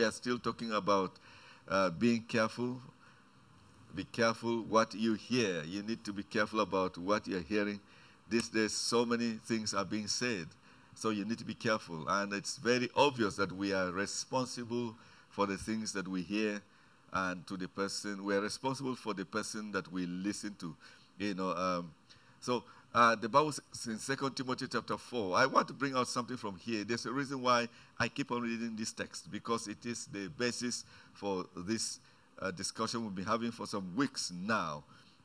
[0.00, 1.12] we are still talking about
[1.68, 2.80] uh, being careful.
[3.94, 5.62] Be careful what you hear.
[5.64, 7.80] You need to be careful about what you're hearing.
[8.30, 10.46] These days, so many things are being said.
[10.94, 12.08] So you need to be careful.
[12.08, 14.96] And it's very obvious that we are responsible
[15.28, 16.62] for the things that we hear
[17.12, 18.24] and to the person.
[18.24, 20.74] We are responsible for the person that we listen to.
[21.18, 21.90] You know, um,
[22.40, 25.36] so uh, the Bible says in 2 Timothy chapter 4.
[25.36, 26.82] I want to bring out something from here.
[26.82, 27.68] There's a reason why
[27.98, 32.00] I keep on reading this text because it is the basis for this
[32.40, 34.82] uh, discussion we've been having for some weeks now.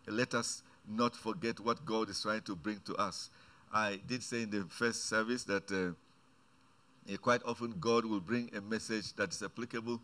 [0.08, 3.32] Let us not forget what God is trying to bring to us.
[3.74, 8.62] I did say in the first service that uh, quite often God will bring a
[8.62, 10.00] message that is applicable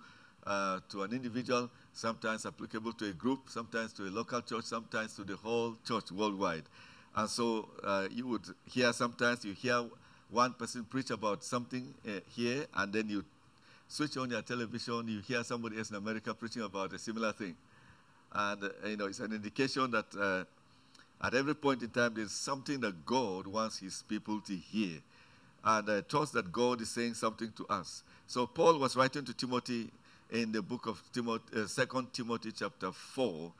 [0.48, 5.16] uh, to an individual, sometimes applicable to a group, sometimes to a local church, sometimes
[5.16, 6.64] to the whole church worldwide.
[7.16, 9.84] And so uh, you would hear sometimes you hear
[10.30, 13.24] one person preach about something uh, here, and then you
[13.88, 17.55] switch on your television, you hear somebody else in America preaching about a similar thing.
[18.34, 20.46] And, uh, you know, it's an indication that uh,
[21.26, 25.00] at every point in time, there's something that God wants his people to hear.
[25.63, 28.04] And I trust that God is saying something to us.
[28.26, 29.90] So Paul was writing to Timothy
[30.32, 33.52] in the book of Timothy, uh, 2 Timothy chapter 4.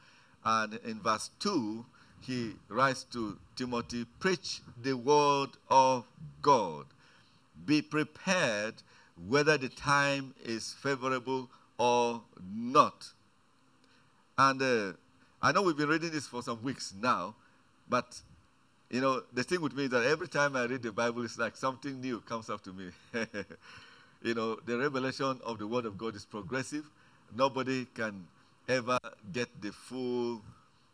[0.45, 1.86] And in verse 2,
[2.22, 6.05] he writes to Timothy, preach the word of
[6.41, 6.86] God.
[7.66, 8.75] Be prepared
[9.28, 12.22] whether the time is favorable or
[12.53, 13.09] not.
[14.38, 14.94] And uh,
[15.41, 17.36] I know we've been reading this for some weeks now,
[17.89, 18.22] but
[18.89, 21.38] you know, the thing with me is that every time I read the Bible, it's
[21.38, 22.89] like something new comes up to me.
[24.22, 26.85] you know, the revelation of the Word of God is progressive.
[27.35, 28.28] Nobody can
[28.67, 29.00] ever
[29.31, 30.41] get the full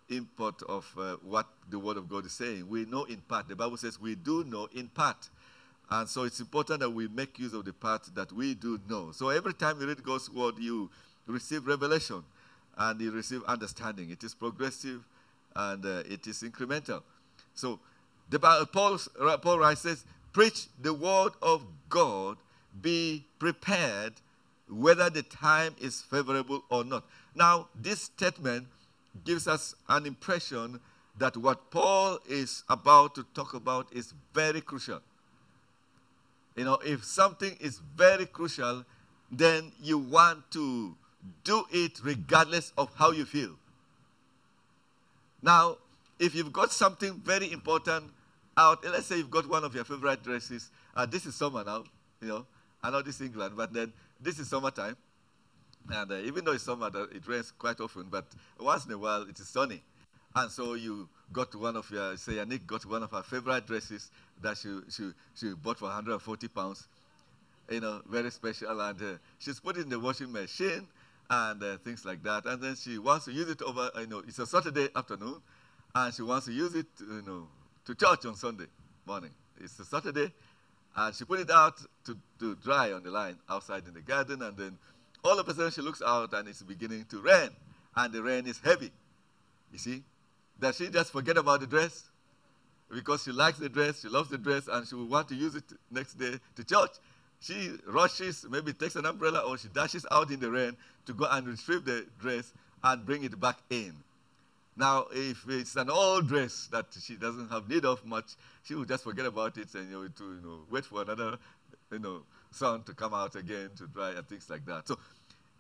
[0.10, 2.68] import of uh, what the Word of God is saying.
[2.68, 3.48] We know in part.
[3.48, 5.30] The Bible says we do know in part.
[5.90, 9.12] And so it's important that we make use of the part that we do know.
[9.12, 10.90] So every time you read God's Word, you
[11.26, 12.24] receive revelation
[12.78, 14.10] and you receive understanding.
[14.10, 15.04] It is progressive
[15.56, 17.02] and uh, it is incremental.
[17.54, 17.80] So
[18.30, 19.00] the Paul,
[19.42, 20.04] Paul writes says,
[20.34, 22.38] preach the word of God,
[22.82, 24.14] be prepared
[24.70, 27.06] whether the time is favorable or not.
[27.36, 28.68] Now, this statement
[29.24, 30.80] gives us an impression
[31.18, 35.02] that what Paul is about to talk about is very crucial.
[36.56, 38.84] You know, if something is very crucial,
[39.32, 40.96] then you want to
[41.44, 43.52] do it regardless of how you feel.
[45.42, 45.78] Now,
[46.20, 48.06] if you've got something very important
[48.58, 51.84] out, let's say you've got one of your favorite dresses, uh, this is summer now,
[52.22, 52.46] you know,
[52.82, 54.96] I know this is England, but then this is summertime.
[55.90, 58.26] And uh, even though it's summer, it rains quite often, but
[58.60, 59.82] once in a while it is sunny.
[60.36, 64.12] And so you got one of your, say, Nick got one of her favorite dresses
[64.42, 66.88] that she, she, she bought for 140 pounds.
[67.70, 68.80] You know, very special.
[68.80, 69.06] And uh,
[69.40, 70.88] she's put it in the washing machine
[71.30, 72.46] and uh, things like that.
[72.46, 75.42] And then she wants to use it over, you know, it's a Saturday afternoon,
[75.96, 77.48] and she wants to use it, you know,
[77.86, 78.68] to church on Sunday
[79.06, 79.32] morning.
[79.60, 80.32] It's a Saturday,
[80.96, 84.42] and she put it out to, to dry on the line outside in the garden,
[84.42, 84.78] and then
[85.24, 87.50] all of a sudden she looks out and it's beginning to rain,
[87.96, 88.92] and the rain is heavy.
[89.72, 90.04] You see?
[90.60, 92.04] Does she just forget about the dress?
[92.90, 95.56] Because she likes the dress, she loves the dress, and she will want to use
[95.56, 96.92] it next day to church.
[97.40, 101.28] She rushes, maybe takes an umbrella, or she dashes out in the rain to go
[101.30, 102.54] and retrieve the dress
[102.84, 103.94] and bring it back in.
[104.76, 108.86] Now, if it's an old dress that she doesn't have need of much, she will
[108.86, 111.38] just forget about it and you know, to you know, wait for another
[111.92, 112.22] you know,
[112.52, 114.88] sun to come out again to dry and things like that.
[114.88, 114.98] So,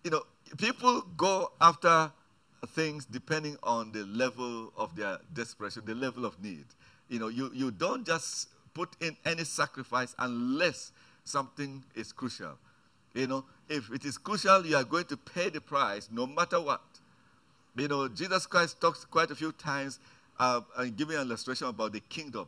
[0.03, 0.23] you know,
[0.57, 2.11] people go after
[2.67, 6.65] things depending on the level of their desperation, the level of need.
[7.09, 10.91] You know, you, you don't just put in any sacrifice unless
[11.23, 12.57] something is crucial.
[13.13, 16.61] You know, if it is crucial, you are going to pay the price no matter
[16.61, 16.81] what.
[17.75, 19.99] You know, Jesus Christ talks quite a few times
[20.39, 22.47] uh, and giving an illustration about the kingdom.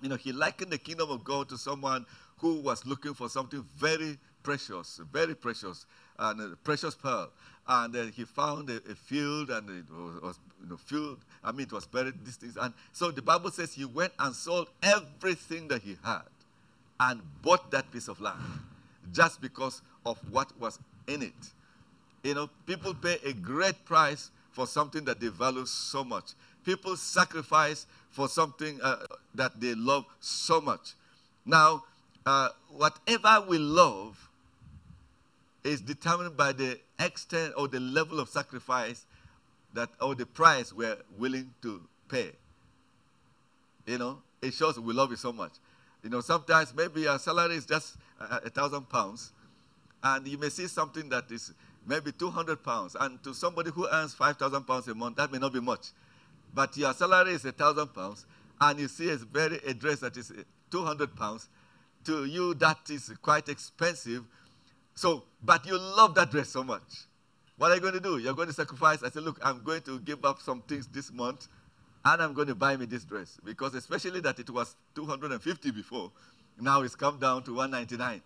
[0.00, 2.06] You know, he likened the kingdom of God to someone
[2.42, 5.86] who was looking for something very precious, very precious,
[6.18, 7.30] and a precious pearl.
[7.68, 11.18] And uh, he found a, a, field, and it was, was you know, field.
[11.44, 12.14] I mean, it was buried.
[12.24, 16.22] These things, and so the Bible says he went and sold everything that he had,
[16.98, 18.42] and bought that piece of land,
[19.12, 21.52] just because of what was in it.
[22.24, 26.32] You know, people pay a great price for something that they value so much.
[26.64, 29.06] People sacrifice for something uh,
[29.36, 30.94] that they love so much.
[31.46, 31.82] Now,
[32.26, 34.28] uh, whatever we love
[35.64, 39.06] is determined by the extent or the level of sacrifice
[39.74, 42.32] that or the price we're willing to pay.
[43.86, 45.52] You know, it shows we love you so much.
[46.02, 49.32] You know, sometimes maybe our salary is just a, thousand pounds,
[50.02, 51.52] And you may see something that is
[51.86, 52.96] maybe 200 pounds.
[52.98, 55.90] And to somebody who earns 5,000 pounds a month, that may not be much.
[56.54, 58.26] But your salary is a 1,000 pounds,
[58.60, 60.32] and you see a very a dress that is
[60.70, 61.48] 200 pounds.
[62.06, 64.24] To you, that is quite expensive.
[64.94, 67.06] So, but you love that dress so much.
[67.58, 68.18] What are you going to do?
[68.18, 69.02] You're going to sacrifice.
[69.02, 71.48] I said, look, I'm going to give up some things this month,
[72.04, 76.10] and I'm going to buy me this dress because, especially that it was 250 before,
[76.60, 78.20] now it's come down to 199.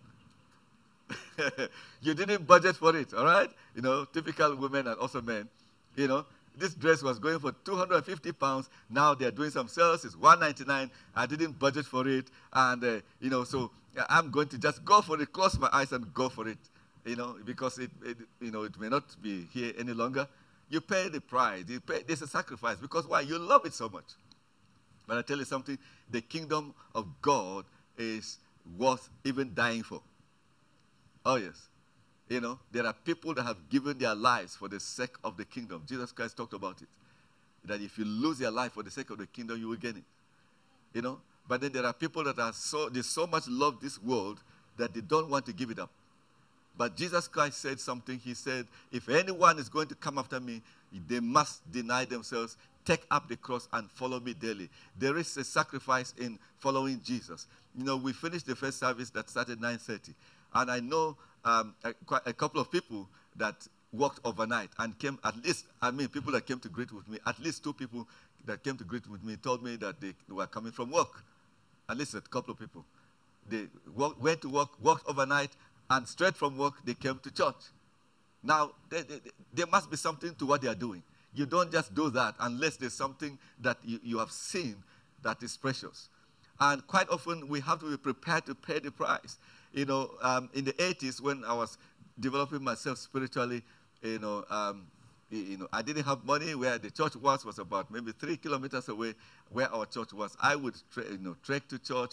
[2.03, 3.51] you didn't budget for it, all right?
[3.75, 5.49] You know, typical women and also men.
[5.95, 6.27] You know,
[6.57, 8.71] this dress was going for 250 pounds.
[8.89, 10.05] Now they're doing some sales.
[10.05, 10.91] It's 199.
[11.15, 13.71] I didn't budget for it, and uh, you know, so
[14.09, 15.33] I'm going to just go for it.
[15.33, 16.59] Close my eyes and go for it.
[17.05, 20.27] You know, because it, it you know, it may not be here any longer.
[20.69, 21.65] You pay the price.
[21.69, 23.21] You pay, there's a sacrifice because why?
[23.21, 24.15] You love it so much.
[25.07, 25.79] But I tell you something:
[26.11, 27.65] the kingdom of God
[27.97, 28.39] is
[28.77, 30.01] worth even dying for.
[31.25, 31.69] Oh, yes.
[32.29, 35.45] You know, there are people that have given their lives for the sake of the
[35.45, 35.83] kingdom.
[35.87, 36.89] Jesus Christ talked about it.
[37.65, 39.97] That if you lose your life for the sake of the kingdom, you will gain
[39.97, 40.05] it.
[40.93, 41.19] You know?
[41.49, 44.41] But then there are people that are so they so much love this world
[44.77, 45.91] that they don't want to give it up.
[46.77, 48.19] But Jesus Christ said something.
[48.19, 50.63] He said, If anyone is going to come after me,
[51.09, 54.69] they must deny themselves, take up the cross, and follow me daily.
[54.99, 57.47] There is a sacrifice in following Jesus.
[57.77, 60.15] You know, we finished the first service that started 9:30.
[60.55, 61.95] And I know um, a,
[62.27, 66.47] a, couple of people that worked overnight and came at least, I mean, people that
[66.47, 68.09] came to greet with me, at least two people
[68.47, 71.23] that came to greet with me told me that they were coming from work.
[71.89, 72.85] At least a couple of people.
[73.49, 75.51] They walk, went to work, worked overnight,
[75.89, 77.55] and straight from work, they came to church.
[78.43, 79.21] Now, they, they,
[79.55, 81.03] there must be something to what they are doing.
[81.35, 84.77] You don't just do that unless there's something that you, you have seen
[85.23, 86.09] that is precious.
[86.59, 89.37] And quite often, we have to be prepared to pay the price
[89.77, 91.77] you know, um, in the 80s when I was
[92.19, 93.63] developing myself spiritually,
[94.03, 94.87] you know, um,
[95.31, 96.55] you know, I didn't have money.
[96.55, 99.15] Where the church was was about maybe three kilometers away,
[99.51, 100.37] where our church was.
[100.41, 102.13] I would, tra- you know, trek to church,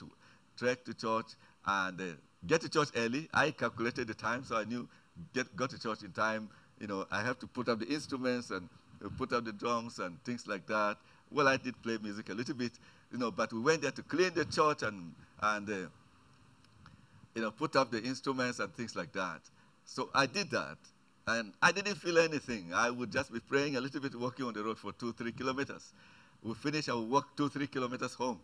[0.58, 1.28] trek to church,
[1.66, 2.04] and uh,
[2.48, 3.30] get to church early.
[3.34, 4.88] I calculated the time, so I knew
[5.34, 6.50] get got to church in time.
[6.82, 8.68] You know, I have to put up the instruments and
[9.06, 10.98] uh, put up the drums and things like that.
[11.32, 12.74] Well, I did play music a little bit,
[13.12, 15.70] you know, but we went there to clean the church and and.
[15.70, 15.88] Uh,
[17.36, 19.42] you know, put up the instruments and things like that.
[19.86, 20.78] So I did that.
[21.26, 22.74] And I didn't feel anything.
[22.74, 25.32] I would just be praying a little bit, walking on the road for two, three
[25.32, 25.94] kilometers.
[26.44, 28.40] We finish, I would walk two, three kilometers home.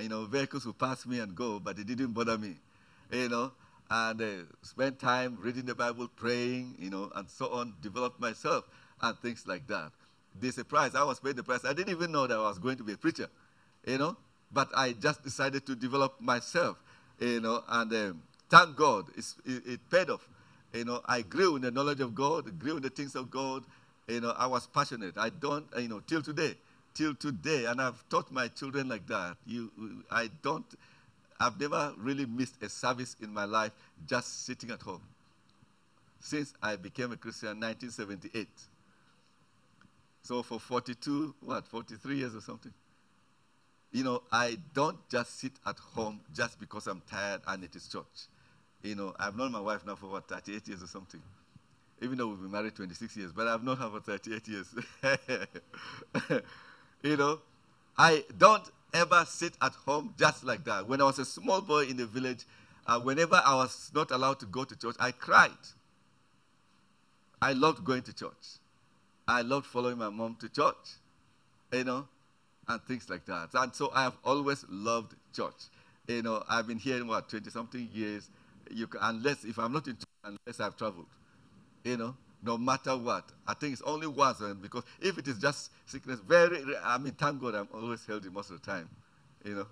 [0.00, 2.56] You know, vehicles would pass me and go, but it didn't bother me.
[3.12, 3.52] You know,
[3.90, 4.26] and uh,
[4.62, 8.64] spend time reading the Bible, praying, you know, and so on, develop myself
[9.02, 9.92] and things like that.
[10.40, 11.64] The surprise, I was paid the price.
[11.64, 13.28] I didn't even know that I was going to be a preacher,
[13.86, 14.16] you know,
[14.52, 16.82] but I just decided to develop myself,
[17.20, 20.28] you know, and um, Thank God, it, it paid off.
[20.72, 23.64] You know, I grew in the knowledge of God, grew in the things of God.
[24.08, 25.16] You know, I was passionate.
[25.16, 26.56] I don't, you know, till today,
[26.94, 29.36] till today, and I've taught my children like that.
[29.46, 29.70] You,
[30.10, 30.64] I don't,
[31.40, 33.72] I've never really missed a service in my life
[34.06, 35.00] just sitting at home.
[36.20, 38.48] Since I became a Christian in 1978.
[40.24, 42.72] So for 42, what, 43 years or something.
[43.92, 47.86] You know, I don't just sit at home just because I'm tired and it is
[47.86, 48.28] church.
[48.84, 51.22] You know, I've known my wife now for what, 38 years or something.
[52.02, 54.74] Even though we've been married 26 years, but I've known her for 38 years.
[57.02, 57.40] you know,
[57.96, 60.86] I don't ever sit at home just like that.
[60.86, 62.44] When I was a small boy in the village,
[62.86, 65.50] uh, whenever I was not allowed to go to church, I cried.
[67.40, 68.58] I loved going to church.
[69.26, 70.98] I loved following my mom to church,
[71.72, 72.06] you know,
[72.68, 73.48] and things like that.
[73.54, 75.70] And so I have always loved church.
[76.06, 78.28] You know, I've been here, in what, 20 something years
[78.70, 81.06] you can, unless if I'm not in unless I've traveled,
[81.84, 83.24] you know, no matter what.
[83.46, 87.40] I think it's only once, because if it is just sickness, very, I mean, thank
[87.40, 88.88] God I'm always healthy most of the time,
[89.44, 89.66] you know.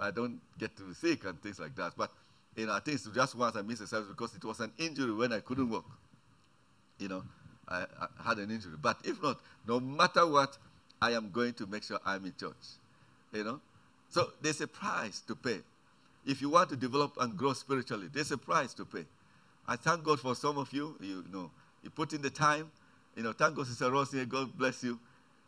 [0.00, 1.92] I don't get to be sick and things like that.
[1.96, 2.10] But
[2.56, 4.72] you know, I think it's just once I missed a service because it was an
[4.78, 5.84] injury when I couldn't walk.
[6.98, 7.22] You know,
[7.68, 8.72] I, I had an injury.
[8.80, 10.56] But if not, no matter what,
[11.00, 12.54] I am going to make sure I'm in church.
[13.32, 13.60] You know,
[14.08, 15.60] so there's a price to pay.
[16.26, 19.04] If you want to develop and grow spiritually, there's a price to pay.
[19.66, 20.96] I thank God for some of you.
[21.00, 21.50] You, know,
[21.82, 22.70] you put in the time.
[23.16, 24.24] You know, thank God, Sister Rose here.
[24.24, 24.98] God bless you.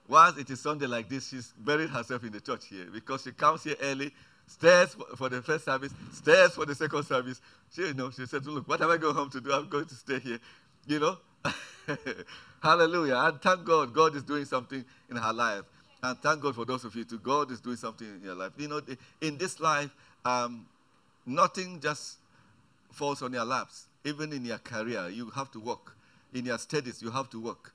[0.09, 3.33] Once it is Sunday like this, she's buried herself in the church here because she
[3.33, 4.12] comes here early,
[4.47, 7.41] stays for the first service, stays for the second service.
[7.75, 9.52] She, you know, she said, "Look, what am I going home to do?
[9.52, 10.41] I'm going to stay here."
[10.87, 11.19] You know,
[12.62, 13.17] Hallelujah!
[13.17, 15.62] And thank God, God is doing something in her life.
[16.02, 17.19] And thank God for those of you too.
[17.19, 18.52] God is doing something in your life.
[18.57, 18.81] You know,
[19.21, 20.67] in this life, um,
[21.26, 22.19] nothing just
[22.91, 23.87] falls on your laps.
[24.05, 25.97] Even in your career, you have to work.
[26.35, 27.73] In your studies, you have to work.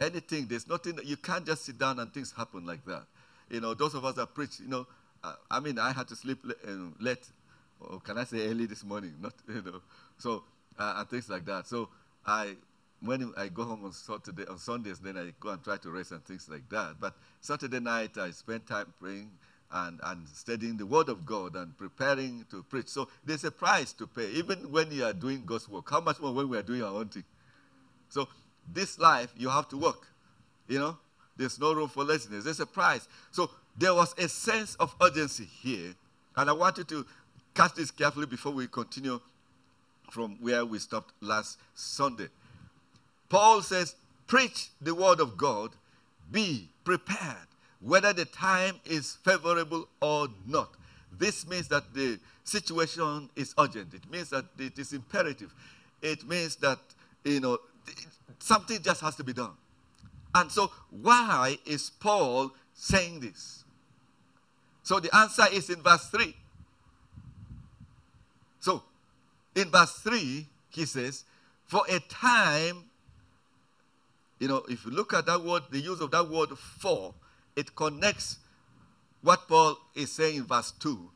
[0.00, 3.04] Anything, there's nothing, that you can't just sit down and things happen like that.
[3.50, 4.86] You know, those of us that preach, you know,
[5.22, 7.26] uh, I mean, I had to sleep uh, late,
[7.80, 9.14] or can I say early this morning?
[9.20, 9.82] Not, you know,
[10.18, 10.44] so,
[10.78, 11.66] uh, and things like that.
[11.66, 11.88] So
[12.26, 12.56] I,
[13.00, 16.12] when I go home on Saturday, on Sundays, then I go and try to rest
[16.12, 16.96] and things like that.
[16.98, 19.30] But Saturday night, I spend time praying
[19.72, 22.88] and, and studying the Word of God and preparing to preach.
[22.88, 25.90] So there's a price to pay, even when you are doing God's work.
[25.90, 27.24] How much more when we are doing our own thing?
[28.08, 28.28] So
[28.72, 30.06] this life, you have to work.
[30.68, 30.98] You know,
[31.36, 32.44] there's no room for laziness.
[32.44, 33.08] There's a price.
[33.30, 35.94] So there was a sense of urgency here.
[36.36, 37.06] And I want you to
[37.54, 39.20] catch this carefully before we continue
[40.10, 42.28] from where we stopped last Sunday.
[43.28, 43.94] Paul says,
[44.26, 45.70] Preach the word of God,
[46.30, 47.49] be prepared
[47.80, 50.74] whether the time is favorable or not.
[51.18, 53.94] This means that the situation is urgent.
[53.94, 55.52] It means that it is imperative.
[56.02, 56.78] It means that,
[57.24, 57.58] you know,
[58.38, 59.52] something just has to be done.
[60.34, 63.64] And so, why is Paul saying this?
[64.82, 66.34] So, the answer is in verse 3.
[68.60, 68.82] So,
[69.54, 71.24] in verse 3, he says,
[71.66, 72.84] For a time,
[74.38, 77.14] you know, if you look at that word, the use of that word for,
[77.56, 78.38] it connects
[79.22, 81.10] what Paul is saying in verse 2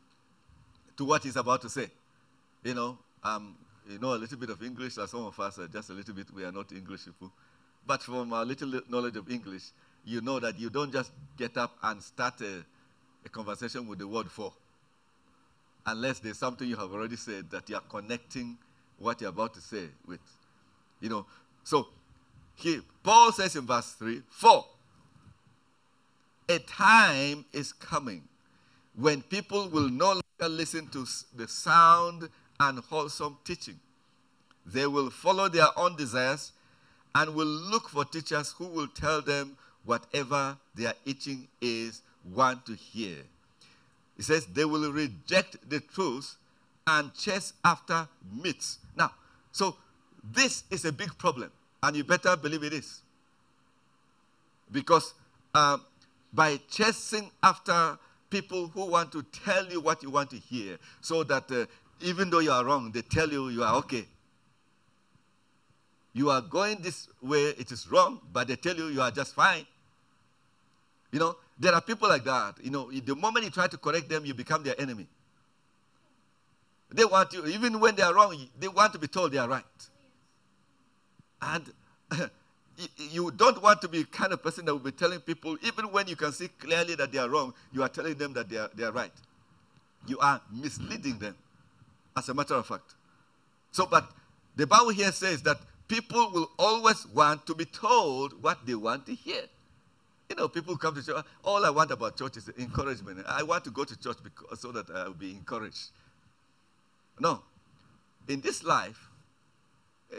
[0.97, 1.87] to what he's about to say.
[2.63, 3.55] You know, um,
[3.89, 6.27] you know a little bit of English, some of us are just a little bit,
[6.33, 7.31] we are not English people.
[7.85, 9.63] But from our little knowledge of English,
[10.05, 12.63] you know that you don't just get up and start a,
[13.25, 14.53] a conversation with the word for.
[15.85, 18.57] Unless there's something you have already said that you are connecting
[18.97, 20.19] what you're about to say with.
[20.99, 21.25] You know,
[21.63, 21.87] so
[22.55, 24.65] he, Paul says in verse 3 For
[26.49, 28.23] a time is coming
[28.95, 33.79] when people will no longer listen to the sound and wholesome teaching.
[34.65, 36.51] They will follow their own desires
[37.13, 42.01] and will look for teachers who will tell them whatever their itching is
[42.33, 43.17] want to hear.
[44.17, 46.35] He says they will reject the truth
[46.87, 48.79] and chase after myths.
[48.95, 49.11] Now,
[49.51, 49.75] so
[50.23, 51.51] this is a big problem,
[51.83, 53.01] and you better believe it is.
[54.71, 55.13] Because
[55.53, 55.81] um,
[56.35, 57.97] by chasing after
[58.29, 61.65] people who want to tell you what you want to hear, so that uh,
[62.01, 64.05] even though you are wrong, they tell you you are okay.
[66.13, 69.33] You are going this way, it is wrong, but they tell you you are just
[69.33, 69.65] fine.
[71.11, 72.55] You know, there are people like that.
[72.61, 75.07] You know, the moment you try to correct them, you become their enemy.
[76.93, 79.47] They want you, even when they are wrong, they want to be told they are
[79.47, 79.63] right.
[81.41, 81.73] And
[82.97, 86.07] you don't want to be kind of person that will be telling people, even when
[86.07, 88.69] you can see clearly that they are wrong, you are telling them that they are,
[88.75, 89.11] they are right.
[90.07, 91.35] You are misleading them,
[92.15, 92.93] as a matter of fact.
[93.71, 94.09] So, but
[94.55, 99.05] the Bible here says that people will always want to be told what they want
[99.07, 99.41] to hear.
[100.29, 103.23] You know, people come to church, oh, all I want about church is encouragement.
[103.27, 105.89] I want to go to church because, so that I will be encouraged.
[107.19, 107.41] No.
[108.27, 109.09] In this life,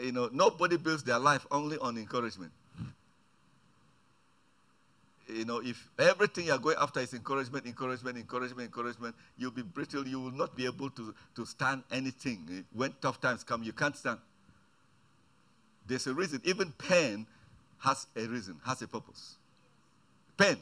[0.01, 2.51] you know, nobody builds their life only on encouragement.
[5.29, 10.07] You know, if everything you're going after is encouragement, encouragement, encouragement, encouragement, you'll be brittle.
[10.07, 12.47] You will not be able to, to stand anything.
[12.49, 14.19] Eh, when tough times come, you can't stand.
[15.85, 16.41] There's a reason.
[16.45, 17.27] Even pain
[17.79, 19.35] has a reason, has a purpose.
[20.37, 20.57] Pain.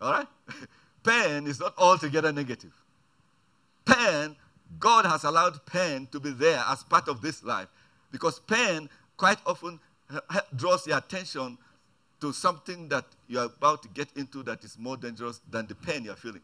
[0.00, 0.26] All right?
[1.04, 2.72] pain is not altogether negative.
[3.84, 4.34] Pain
[4.78, 7.68] God has allowed pain to be there as part of this life
[8.10, 9.78] because pain quite often
[10.56, 11.58] draws your attention
[12.20, 16.04] to something that you're about to get into that is more dangerous than the pain
[16.04, 16.42] you're feeling.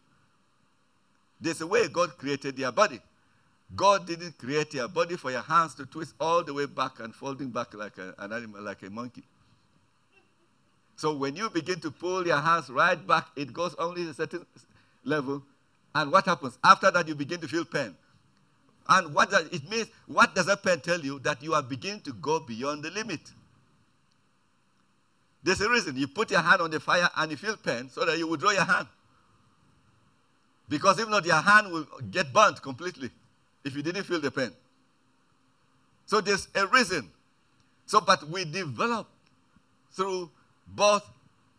[1.41, 3.01] There's a way God created your body.
[3.75, 7.15] God didn't create your body for your hands to twist all the way back and
[7.15, 9.25] folding back like a, an animal, like a monkey.
[10.95, 14.47] So when you begin to pull your hands right back, it goes only a certain
[15.05, 15.43] level.
[15.95, 16.59] And what happens?
[16.65, 17.95] After that, you begin to feel pain.
[18.89, 19.89] And what does it means?
[20.07, 21.19] What does that pen tell you?
[21.21, 23.21] That you are beginning to go beyond the limit.
[25.43, 25.97] There's a reason.
[25.97, 28.51] You put your hand on the fire and you feel pain so that you withdraw
[28.51, 28.89] your hand.
[30.69, 33.11] Because if not, your hand will get burnt completely
[33.65, 34.51] if you didn't feel the pain.
[36.07, 37.11] So there's a reason.
[37.87, 39.09] So, but we develop
[39.93, 40.31] through
[40.67, 41.09] both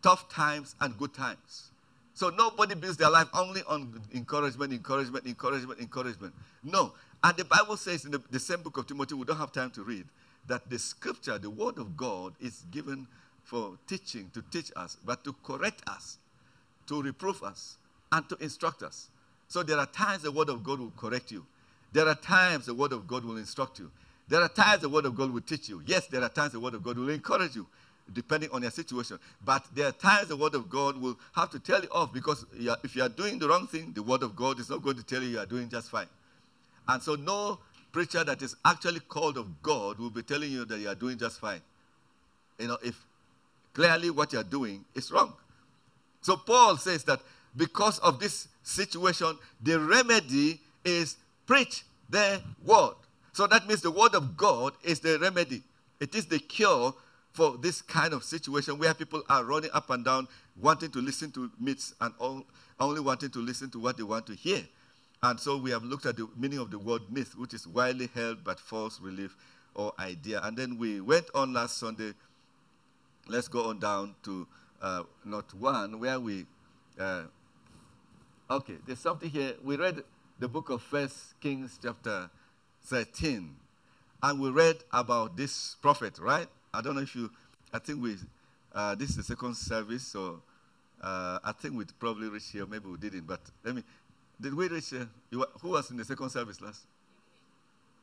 [0.02, 1.70] tough times and good times.
[2.14, 6.34] So nobody builds their life only on encouragement, encouragement, encouragement, encouragement.
[6.64, 9.52] No, and the Bible says in the, the same book of Timothy, we don't have
[9.52, 10.04] time to read,
[10.46, 13.06] that the scripture, the word of God, is given
[13.44, 16.18] for teaching, to teach us, but to correct us,
[16.86, 17.76] to reprove us,
[18.12, 19.08] and to instruct us.
[19.48, 21.44] So there are times the word of God will correct you.
[21.92, 23.90] There are times the word of God will instruct you.
[24.28, 25.82] There are times the Word of God will teach you.
[25.86, 27.66] Yes, there are times the Word of God will encourage you,
[28.12, 29.18] depending on your situation.
[29.42, 32.44] But there are times the Word of God will have to tell you off because
[32.52, 35.02] if you are doing the wrong thing, the Word of God is not going to
[35.02, 36.06] tell you you are doing just fine.
[36.88, 37.58] And so, no
[37.92, 41.18] preacher that is actually called of God will be telling you that you are doing
[41.18, 41.60] just fine.
[42.58, 43.04] You know, if
[43.74, 45.34] clearly what you are doing is wrong.
[46.22, 47.20] So, Paul says that
[47.56, 51.16] because of this situation, the remedy is
[51.46, 52.94] preach the word.
[53.32, 55.62] So that means the word of God is the remedy.
[56.00, 56.94] It is the cure
[57.32, 60.28] for this kind of situation where people are running up and down,
[60.60, 62.44] wanting to listen to myths and all,
[62.80, 64.62] only wanting to listen to what they want to hear.
[65.22, 68.08] And so we have looked at the meaning of the word myth, which is widely
[68.14, 69.36] held but false belief
[69.74, 70.40] or idea.
[70.42, 72.14] And then we went on last Sunday.
[73.28, 74.46] Let's go on down to
[74.80, 76.46] uh, not one, where we.
[76.98, 77.24] Uh,
[78.50, 79.54] okay, there's something here.
[79.62, 80.02] We read
[80.38, 82.30] the book of First Kings, chapter
[82.84, 83.56] 13.
[84.22, 86.46] And we read about this prophet, right?
[86.72, 87.30] I don't know if you,
[87.72, 88.16] I think we,
[88.72, 90.42] uh, this is the second service, so
[91.02, 92.66] uh, I think we probably reached here.
[92.66, 93.84] Maybe we didn't, but let me,
[94.40, 94.92] did we reach?
[95.32, 96.82] Were, who was in the second service last?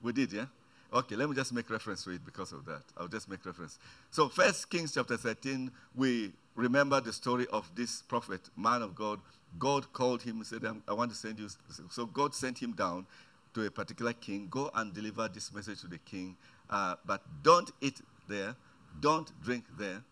[0.01, 0.45] We did, yeah?
[0.93, 2.83] Okay, let me just make reference to it because of that.
[2.97, 3.79] I'll just make reference.
[4.11, 9.19] So, First Kings chapter 13, we remember the story of this prophet, man of God.
[9.57, 11.47] God called him and said, I want to send you.
[11.89, 13.07] So, God sent him down
[13.55, 16.35] to a particular king, go and deliver this message to the king,
[16.69, 18.55] uh, but don't eat there,
[18.99, 20.03] don't drink there,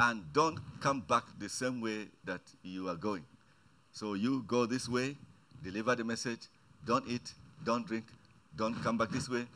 [0.00, 3.24] and don't come back the same way that you are going.
[3.94, 5.16] So you go this way,
[5.62, 6.48] deliver the message,
[6.84, 7.32] don't eat,
[7.64, 8.04] don't drink,
[8.56, 9.46] don't come back this way,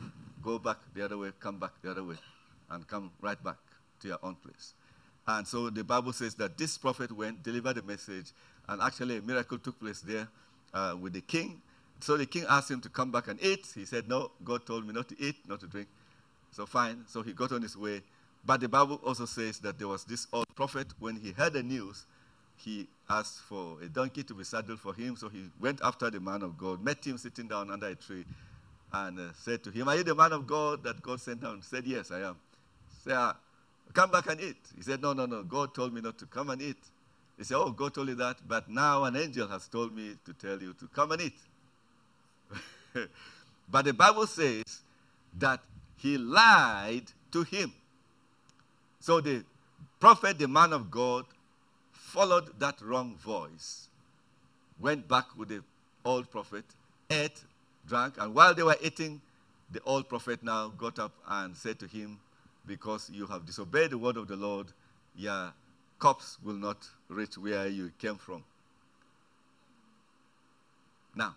[0.45, 2.15] go back the other way, come back the other way,
[2.71, 3.57] and come right back
[4.01, 4.75] to your own place.
[5.27, 8.27] And so the Bible says that this prophet went, delivered the message,
[8.69, 10.29] and actually a miracle took place there
[10.73, 11.61] uh, with the king.
[11.99, 13.67] So the king asked him to come back and eat.
[13.75, 15.89] He said, No, God told me not to eat, not to drink.
[16.53, 17.05] So fine.
[17.09, 18.03] So he got on his way.
[18.47, 21.63] But the Bible also says that there was this old prophet, when he heard the
[21.65, 22.07] news,
[22.59, 25.17] he asked for a donkey to be saddled for him.
[25.17, 28.25] So he went after the man of God, met him sitting down under a tree,
[28.93, 31.57] and uh, said to him, Are you the man of God that God sent down?
[31.57, 32.37] He said, Yes, I am.
[33.05, 33.37] Say, ah,
[33.93, 34.57] Come back and eat.
[34.77, 35.43] He said, No, no, no.
[35.43, 36.77] God told me not to come and eat.
[37.37, 40.33] He said, Oh, God told you that, but now an angel has told me to
[40.35, 41.39] tell you to come and eat.
[43.71, 44.83] but the Bible says
[45.39, 45.61] that
[45.97, 47.73] he lied to him.
[49.01, 49.45] So the
[50.01, 51.25] prophet, the man of God,
[51.99, 53.89] followed that wrong voice,
[54.81, 55.63] went back with the
[56.05, 56.65] old prophet,
[57.11, 57.43] ate,
[57.87, 59.21] drank, and while they were eating,
[59.71, 62.19] the old prophet now got up and said to him,
[62.67, 64.69] Because you have disobeyed the word of the Lord,
[65.17, 65.53] your
[65.99, 68.43] cups will not reach where you came from.
[71.15, 71.35] Now,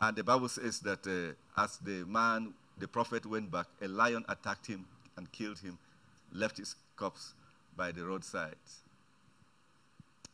[0.00, 4.24] and the Bible says that uh, as the man, the prophet went back, a lion
[4.28, 5.78] attacked him and killed him,
[6.32, 7.34] left his corpse
[7.76, 8.56] by the roadside.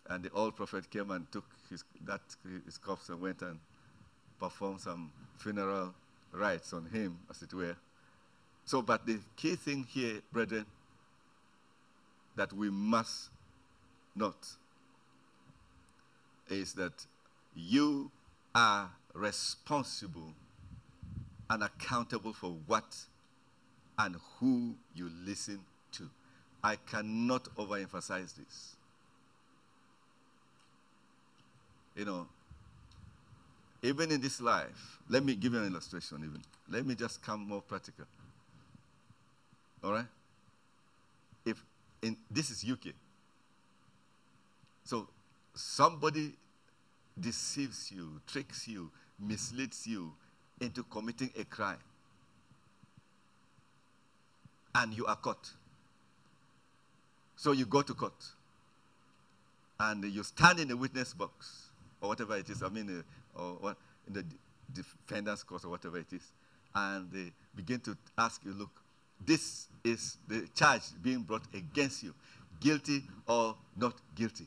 [0.09, 2.21] And the old prophet came and took his, that,
[2.65, 3.59] his corpse and went and
[4.39, 5.95] performed some funeral
[6.33, 7.77] rites on him, as it were.
[8.67, 10.67] So, but the key thing here, brethren,
[12.37, 13.31] that we must
[14.17, 14.57] note
[16.49, 17.07] is that
[17.55, 18.11] you
[18.55, 20.35] are responsible
[21.49, 22.97] and accountable for what
[23.99, 25.61] and who you listen
[25.93, 26.11] to.
[26.63, 28.77] I cannot overemphasize this.
[31.95, 32.27] You know,
[33.83, 36.43] even in this life, let me give you an illustration, even.
[36.69, 38.07] Let me just come more practical.
[39.83, 40.07] All right?
[41.45, 41.63] If
[42.03, 42.95] in this is UK.
[44.85, 45.09] So
[45.55, 46.33] somebody
[47.19, 50.13] deceives you, tricks you, misleads you
[50.61, 51.79] into committing a crime.
[54.75, 55.51] And you are caught.
[57.37, 58.13] So you go to court.
[59.79, 61.64] And you stand in the witness box,
[62.05, 63.03] or whatever it is, I mean,
[63.37, 64.25] uh, or what, in the
[64.73, 66.33] defender's court, or whatever it is.
[66.75, 68.71] And they begin to ask you, look,
[69.25, 72.15] this is the charge being brought against you
[72.61, 74.47] guilty or not guilty.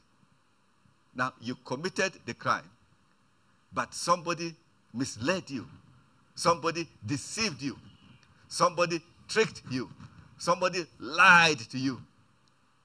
[1.15, 2.69] Now, you committed the crime,
[3.73, 4.55] but somebody
[4.93, 5.67] misled you,
[6.35, 7.77] somebody deceived you,
[8.47, 9.89] somebody tricked you,
[10.37, 12.01] somebody lied to you,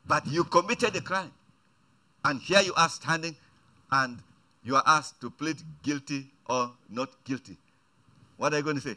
[0.07, 1.31] but you committed the crime.
[2.25, 3.37] And here you are standing
[3.91, 4.19] and
[4.65, 7.57] you are asked to plead guilty or not guilty.
[8.37, 8.97] What are you going to say?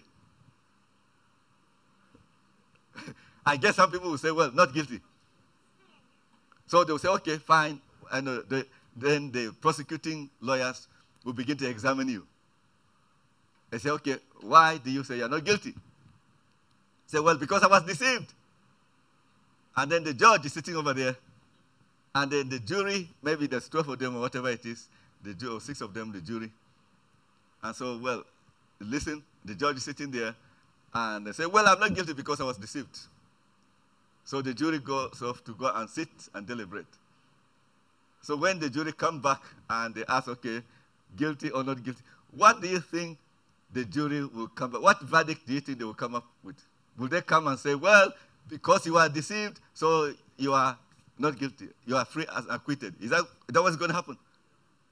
[3.46, 5.00] I guess some people will say, well, not guilty.
[6.68, 7.80] So they'll say, okay, fine.
[8.12, 10.88] And uh, the, then the prosecuting lawyers
[11.24, 12.26] will begin to examine you.
[13.72, 15.74] They say, okay, why do you say you're not guilty?
[17.08, 18.34] Say, well, because I was deceived.
[19.78, 21.16] And then the judge is sitting over there.
[22.14, 24.88] And then the jury, maybe there's 12 of them or whatever it is,
[25.34, 26.52] the six of them, the jury.
[27.64, 28.24] And so, well,
[28.80, 30.36] listen, the judge is sitting there.
[30.94, 32.98] And they say, well, I'm not guilty because I was deceived.
[34.24, 36.86] So the jury goes off to go and sit and deliberate.
[38.22, 40.62] So when the jury come back and they ask, okay,
[41.16, 42.02] guilty or not guilty,
[42.36, 43.18] what do you think
[43.74, 44.82] the jury will come back?
[44.82, 46.56] What verdict do you think they will come up with?
[46.98, 48.14] Will they come and say, well,
[48.50, 50.78] because you are deceived, so you are
[51.20, 51.68] not guilty.
[51.86, 52.96] You are free as acquitted.
[53.02, 54.18] Is that, that what's going to happen?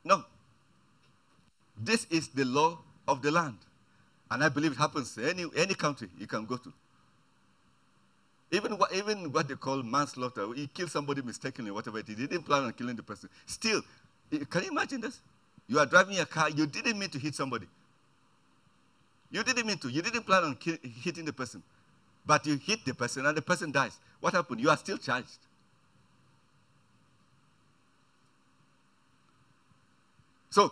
[0.03, 0.23] No.
[1.77, 3.57] This is the law of the land.
[4.29, 6.73] And I believe it happens any, any country you can go to.
[8.51, 12.19] Even what, even what they call manslaughter, you kill somebody mistakenly, whatever it is.
[12.19, 13.29] You didn't plan on killing the person.
[13.45, 13.81] Still,
[14.49, 15.19] can you imagine this?
[15.67, 17.67] You are driving a car, you didn't mean to hit somebody.
[19.31, 19.89] You didn't mean to.
[19.89, 21.63] You didn't plan on ki- hitting the person.
[22.25, 23.97] But you hit the person and the person dies.
[24.19, 24.61] What happened?
[24.61, 25.39] You are still charged.
[30.53, 30.71] So,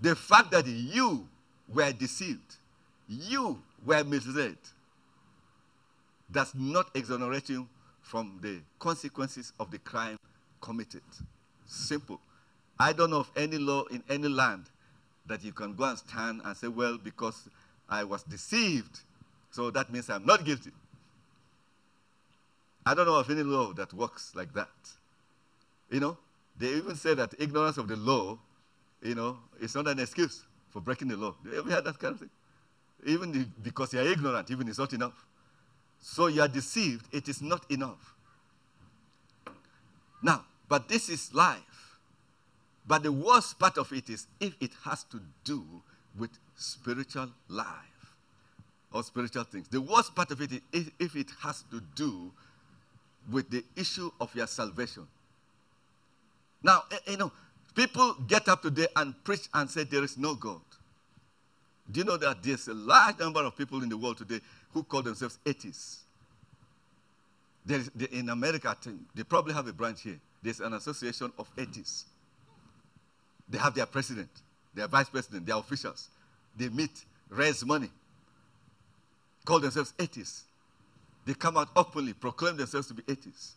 [0.00, 1.28] the fact that you
[1.68, 2.56] were deceived,
[3.06, 4.56] you were misled,
[6.32, 7.68] does not exonerate you
[8.00, 10.18] from the consequences of the crime
[10.62, 11.02] committed.
[11.66, 12.18] Simple.
[12.80, 14.70] I don't know of any law in any land
[15.26, 17.46] that you can go and stand and say, well, because
[17.90, 19.00] I was deceived,
[19.50, 20.70] so that means I'm not guilty.
[22.86, 24.70] I don't know of any law that works like that.
[25.90, 26.16] You know,
[26.58, 28.38] they even say that ignorance of the law,
[29.02, 31.34] you know, it's not an excuse for breaking the law.
[31.42, 32.30] Do you ever heard that kind of thing?
[33.06, 35.24] Even the, because you are ignorant, even is not enough.
[36.00, 38.14] So you are deceived, it is not enough.
[40.22, 41.98] Now, but this is life.
[42.86, 45.64] But the worst part of it is if it has to do
[46.18, 47.66] with spiritual life
[48.92, 49.68] or spiritual things.
[49.68, 52.32] The worst part of it is if, if it has to do
[53.30, 55.06] with the issue of your salvation.
[56.62, 57.32] Now, eh, you know,
[57.78, 60.60] people get up today and preach and say there is no God.
[61.88, 64.40] Do you know that there's a large number of people in the world today
[64.72, 66.00] who call themselves atheists?
[67.64, 68.76] There's, in America,
[69.14, 70.18] they probably have a branch here.
[70.42, 72.06] There's an association of atheists.
[73.48, 74.30] They have their president,
[74.74, 76.08] their vice president, their officials.
[76.56, 77.90] They meet, raise money,
[79.44, 80.42] call themselves atheists.
[81.24, 83.52] They come out openly, proclaim themselves to be atheists.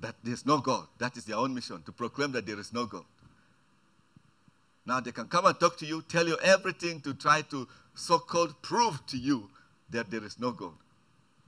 [0.00, 0.86] That there's no God.
[0.98, 3.04] That is their own mission, to proclaim that there is no God.
[4.86, 8.18] Now they can come and talk to you, tell you everything to try to so
[8.18, 9.50] called prove to you
[9.90, 10.72] that there is no God.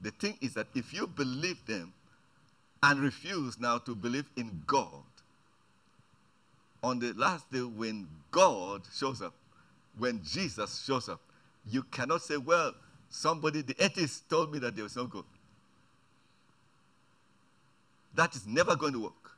[0.01, 1.93] The thing is that if you believe them
[2.83, 5.03] and refuse now to believe in God,
[6.83, 9.33] on the last day when God shows up,
[9.97, 11.21] when Jesus shows up,
[11.65, 12.73] you cannot say, well,
[13.09, 15.25] somebody, the atheist told me that there is no God.
[18.15, 19.31] That is never going to work.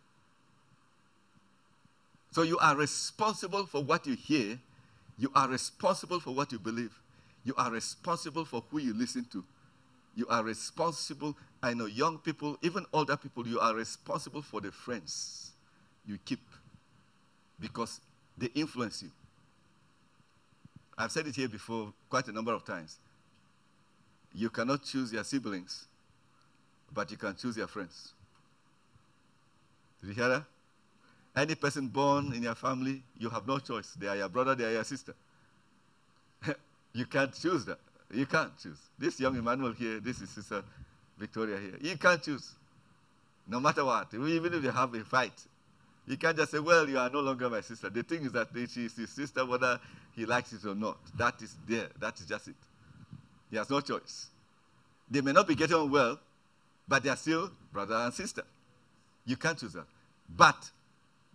[2.31, 4.59] So you are responsible for what you hear.
[5.17, 6.91] You are responsible for what you believe.
[7.45, 9.43] You are responsible for who you listen to.
[10.15, 11.35] You are responsible.
[11.61, 15.51] I know young people, even older people, you are responsible for the friends
[16.05, 16.41] you keep
[17.59, 18.01] because
[18.37, 19.11] they influence you.
[20.97, 22.97] I've said it here before quite a number of times.
[24.33, 25.85] You cannot choose your siblings,
[26.93, 28.13] but you can choose your friends.
[30.03, 30.43] Did you hear that?
[31.35, 33.95] Any person born in your family, you have no choice.
[33.97, 35.13] They are your brother, they are your sister.
[36.93, 37.79] you can't choose that.
[38.13, 38.77] You can't choose.
[38.99, 40.63] This young Emmanuel here, this is Sister
[41.17, 41.77] Victoria here.
[41.81, 42.53] You can't choose.
[43.47, 44.13] No matter what.
[44.13, 45.33] Even if they have a fight,
[46.05, 47.89] you can't just say, well, you are no longer my sister.
[47.89, 49.79] The thing is that she is his sister, whether
[50.15, 50.97] he likes it or not.
[51.17, 51.87] That is there.
[51.99, 52.55] That is just it.
[53.49, 54.27] He has no choice.
[55.09, 56.19] They may not be getting on well,
[56.87, 58.43] but they are still brother and sister.
[59.25, 59.85] You can't choose that.
[60.35, 60.69] But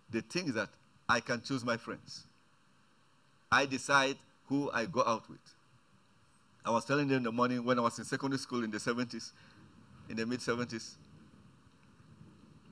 [0.09, 0.69] the thing is that
[1.07, 2.25] I can choose my friends.
[3.51, 5.39] I decide who I go out with.
[6.65, 8.77] I was telling them in the morning when I was in secondary school in the
[8.77, 9.31] 70s,
[10.09, 10.95] in the mid 70s,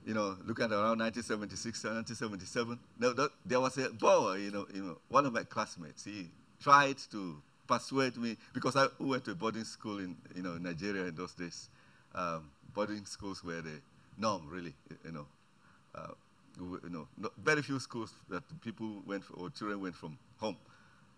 [0.06, 4.82] you know, looking at around 1976, 1977, there, there was a boy, you know, you
[4.82, 6.04] know, one of my classmates.
[6.04, 6.28] He
[6.62, 11.04] tried to persuade me because I went to a boarding school in, you know, Nigeria
[11.04, 11.68] in those days.
[12.14, 13.80] Um, boarding schools where the
[14.18, 15.26] norm, really, you know.
[15.94, 16.12] Uh,
[16.58, 20.56] you know, not, very few schools that people went for, or children went from home,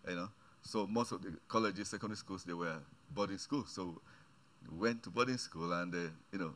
[0.09, 0.29] you know.
[0.63, 2.77] So most of the colleges, secondary schools, they were
[3.15, 3.71] boarding schools.
[3.71, 4.01] So
[4.79, 5.99] went to boarding school and, uh,
[6.33, 6.53] you know,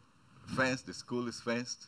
[0.54, 1.86] fenced, the school is fenced.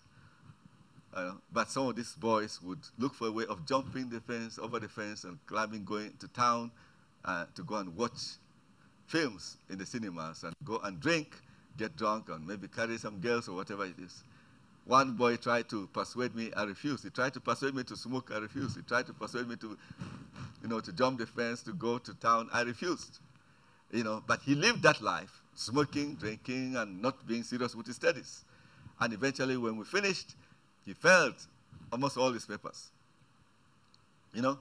[1.14, 4.58] Uh, but some of these boys would look for a way of jumping the fence,
[4.58, 6.70] over the fence, and climbing, going to town
[7.24, 8.36] uh, to go and watch
[9.06, 11.40] films in the cinemas and go and drink,
[11.76, 14.24] get drunk, and maybe carry some girls or whatever it is.
[14.86, 17.02] One boy tried to persuade me, I refused.
[17.02, 18.76] He tried to persuade me to smoke, I refused.
[18.76, 19.76] He tried to persuade me to,
[20.62, 23.18] you know, to jump the fence, to go to town, I refused.
[23.90, 27.96] You know, but he lived that life, smoking, drinking, and not being serious with his
[27.96, 28.44] studies.
[29.00, 30.36] And eventually, when we finished,
[30.84, 31.34] he failed
[31.92, 32.90] almost all his papers.
[34.32, 34.58] You know?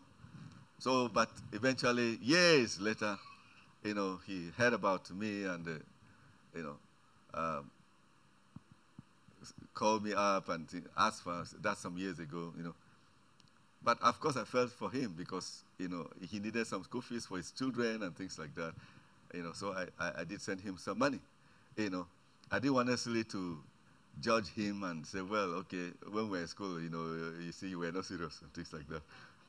[0.80, 3.18] So, but eventually, years later,
[3.84, 5.72] you know, he heard about me and, uh,
[6.56, 6.76] you know,
[7.34, 7.72] um,
[9.76, 10.66] called me up and
[10.98, 11.54] asked for us.
[11.62, 12.74] That's some years ago, you know.
[13.84, 17.28] But of course, I felt for him because, you know, he needed some school fees
[17.28, 18.74] for his children and things like that.
[19.34, 21.20] You know, so I, I, I did send him some money.
[21.78, 22.08] You know,
[22.52, 23.60] I didn't want necessarily to
[24.20, 27.68] judge him and say, well, okay, when we were in school, you know, you see,
[27.68, 29.02] you were not serious and things like that.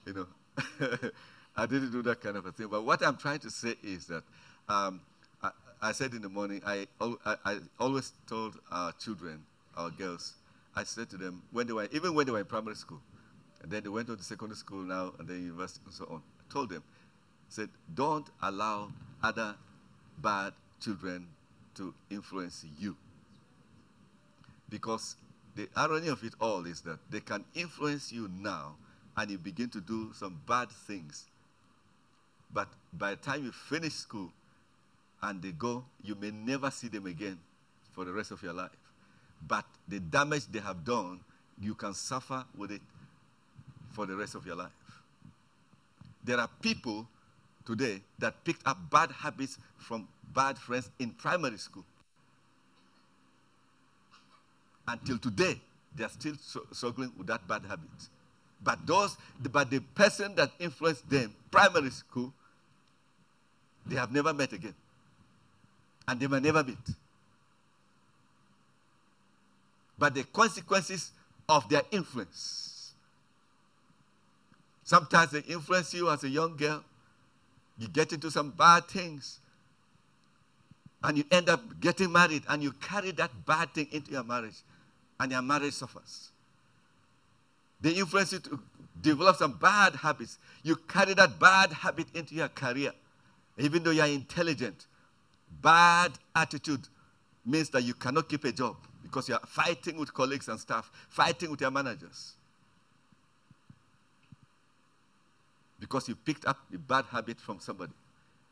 [0.05, 1.11] You know,
[1.57, 2.67] I didn't do that kind of a thing.
[2.69, 4.25] But what I'm trying to say is that
[4.69, 5.01] um,
[5.43, 9.45] I, I, said in the morning, I, I, I always told our children,
[9.77, 10.35] our girls,
[10.75, 13.01] I said to them, when they were, even when they were in primary school,
[13.63, 16.53] and then they went to secondary school now, and then university and so on, I
[16.53, 16.83] told them,
[17.49, 18.91] said, don't allow
[19.23, 19.55] other
[20.19, 21.27] bad children
[21.77, 22.97] to influence you.
[24.69, 25.17] Because
[25.55, 28.75] the irony of it all is that they can influence you now
[29.17, 31.25] and you begin to do some bad things.
[32.53, 34.33] But by the time you finish school
[35.23, 37.39] and they go, you may never see them again
[37.93, 38.71] for the rest of your life.
[39.47, 41.21] But the damage they have done,
[41.61, 42.83] you can suffer with it
[43.93, 44.71] for the rest of your life.
[46.25, 47.07] There are people
[47.65, 51.85] today that picked up bad habits from bad friends in primary school.
[54.89, 55.61] Until today,
[55.95, 56.35] they are still
[56.73, 57.89] struggling with that bad habit.
[58.63, 59.17] But those,
[59.53, 62.33] but the person that influenced them, primary school,
[63.87, 64.75] they have never met again.
[66.09, 66.77] And they may never meet.
[69.99, 71.13] But the consequences
[71.49, 72.93] of their influence.
[74.85, 76.85] Sometimes they influence you as a young girl.
[77.79, 79.41] You get into some bad things.
[81.03, 84.57] And you end up getting married, and you carry that bad thing into your marriage,
[85.21, 86.31] and your marriage suffers.
[87.81, 88.61] They influence you to
[89.03, 90.39] develop some bad habits.
[90.63, 92.93] You carry that bad habit into your career.
[93.59, 94.87] Even though you are intelligent,
[95.63, 96.89] bad attitude
[97.47, 100.91] means that you cannot keep a job because you are fighting with colleagues and staff,
[101.09, 102.33] fighting with your managers.
[105.79, 107.93] Because you picked up a bad habit from somebody.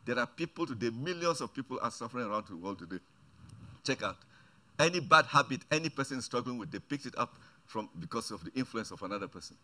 [0.05, 3.01] There are people today, millions of people are suffering around the world today.
[3.83, 4.17] Check out.
[4.79, 7.35] Any bad habit any person is struggling with, they picked it up
[7.67, 9.57] from because of the influence of another person.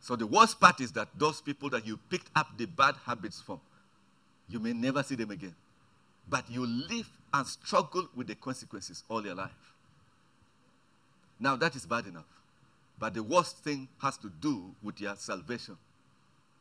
[0.00, 3.42] So the worst part is that those people that you picked up the bad habits
[3.42, 3.60] from,
[4.48, 5.54] you may never see them again.
[6.28, 9.50] But you live and struggle with the consequences all your life.
[11.40, 12.26] Now that is bad enough.
[12.98, 15.76] But the worst thing has to do with your salvation.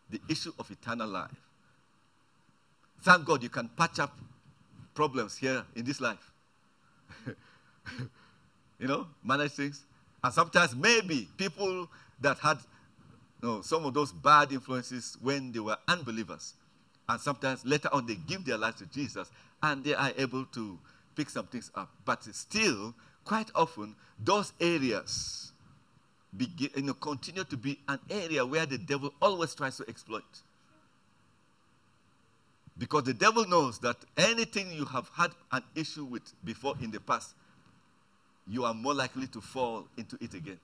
[0.09, 1.31] The issue of eternal life.
[3.01, 4.17] Thank God you can patch up
[4.93, 6.31] problems here in this life.
[8.79, 9.83] you know, manage things.
[10.23, 11.89] And sometimes maybe people
[12.21, 12.57] that had
[13.41, 16.53] you know, some of those bad influences when they were unbelievers.
[17.09, 19.29] And sometimes later on they give their lives to Jesus
[19.63, 20.77] and they are able to
[21.15, 21.89] pick some things up.
[22.05, 22.93] But still,
[23.23, 25.51] quite often, those areas
[26.35, 30.23] begin, you know, continue to be an area where the devil always tries to exploit.
[32.77, 36.99] Because the devil knows that anything you have had an issue with before in the
[36.99, 37.33] past,
[38.47, 40.59] you are more likely to fall into it again.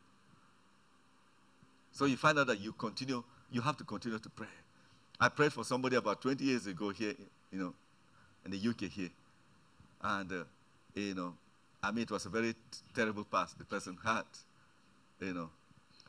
[1.92, 4.48] So you find out that you continue, you have to continue to pray.
[5.20, 7.14] I prayed for somebody about 20 years ago here,
[7.52, 7.74] you know,
[8.46, 9.10] in the UK here.
[10.02, 10.44] And, uh,
[10.96, 11.34] you know,
[11.82, 12.60] I mean, it was a very t-
[12.94, 14.24] terrible past the person had.
[15.20, 15.50] You know,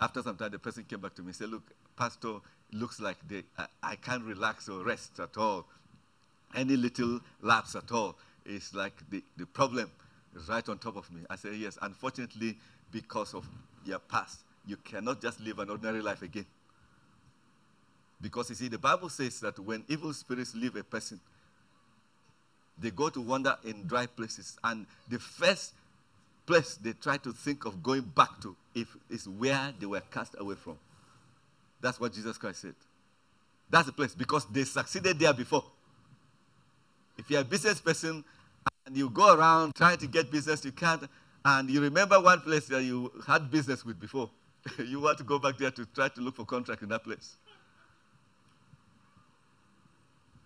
[0.01, 1.63] after some time, the person came back to me and said, Look,
[1.97, 2.39] Pastor,
[2.73, 5.67] looks like they, I, I can't relax or rest at all
[6.55, 9.91] any little lapse at all is like the, the problem
[10.37, 11.23] is right on top of me.
[11.29, 12.57] I said, yes, unfortunately,
[12.91, 13.47] because of
[13.85, 16.47] your past, you cannot just live an ordinary life again.
[18.25, 21.21] Because you see, the Bible says that when evil spirits leave a person,
[22.79, 24.57] they go to wander in dry places.
[24.65, 25.75] And the first
[26.47, 30.37] place they try to think of going back to if, is where they were cast
[30.39, 30.79] away from.
[31.83, 32.75] That's what Jesus Christ said.
[33.69, 35.65] That's the place because they succeeded there before.
[37.19, 38.25] If you're a business person
[38.87, 41.03] and you go around trying to get business, you can't,
[41.45, 44.31] and you remember one place that you had business with before,
[44.79, 47.37] you want to go back there to try to look for contract in that place.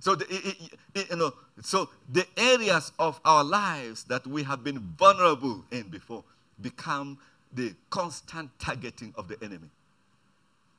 [0.00, 0.56] So the, it,
[0.94, 5.88] it, you know, so the areas of our lives that we have been vulnerable in
[5.88, 6.22] before
[6.60, 7.18] become
[7.52, 9.68] the constant targeting of the enemy.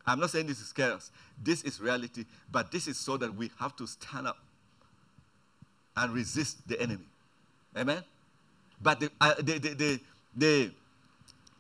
[0.06, 1.12] I'm not saying this is us.
[1.42, 4.38] This is reality, but this is so that we have to stand up
[5.96, 7.06] and resist the enemy.
[7.78, 8.04] Amen?
[8.82, 10.00] But the, uh, the, the, the,
[10.36, 10.72] the,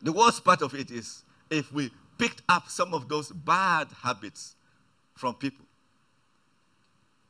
[0.01, 4.55] the worst part of it is if we picked up some of those bad habits
[5.15, 5.65] from people.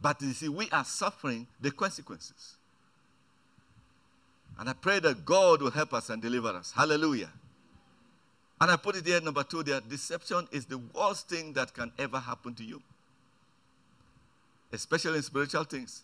[0.02, 2.56] But you see, we are suffering the consequences.
[4.58, 6.72] And I pray that God will help us and deliver us.
[6.72, 7.30] Hallelujah.
[8.62, 11.92] And I put it here, number two, there deception is the worst thing that can
[11.98, 12.82] ever happen to you,
[14.74, 16.04] especially in spiritual things.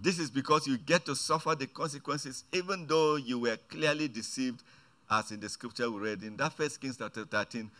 [0.00, 4.64] This is because you get to suffer the consequences, even though you were clearly deceived,
[5.08, 6.24] as in the scripture we read.
[6.24, 7.70] In that first Kings chapter 13,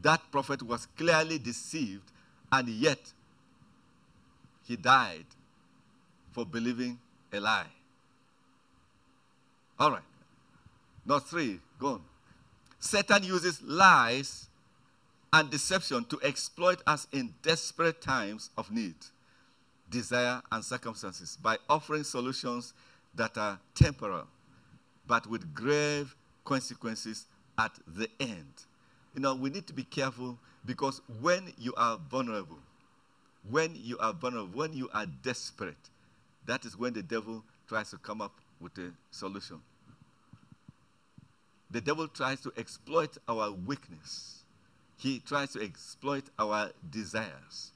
[0.00, 2.12] that prophet was clearly deceived,
[2.52, 3.00] and yet
[4.64, 5.26] he died
[6.32, 6.98] for believing
[7.32, 7.66] a lie.
[9.78, 10.02] All right.
[11.04, 12.02] Not three, go on.
[12.78, 14.48] Satan uses lies
[15.32, 18.94] and deception to exploit us in desperate times of need
[19.92, 22.72] desire, and circumstances by offering solutions
[23.14, 24.26] that are temporal,
[25.06, 27.26] but with grave consequences
[27.58, 28.64] at the end.
[29.14, 32.58] You know, we need to be careful because when you are vulnerable,
[33.50, 35.90] when you are vulnerable, when you are desperate,
[36.46, 39.60] that is when the devil tries to come up with a solution.
[41.70, 44.44] The devil tries to exploit our weakness.
[44.98, 47.72] He tries to exploit our desires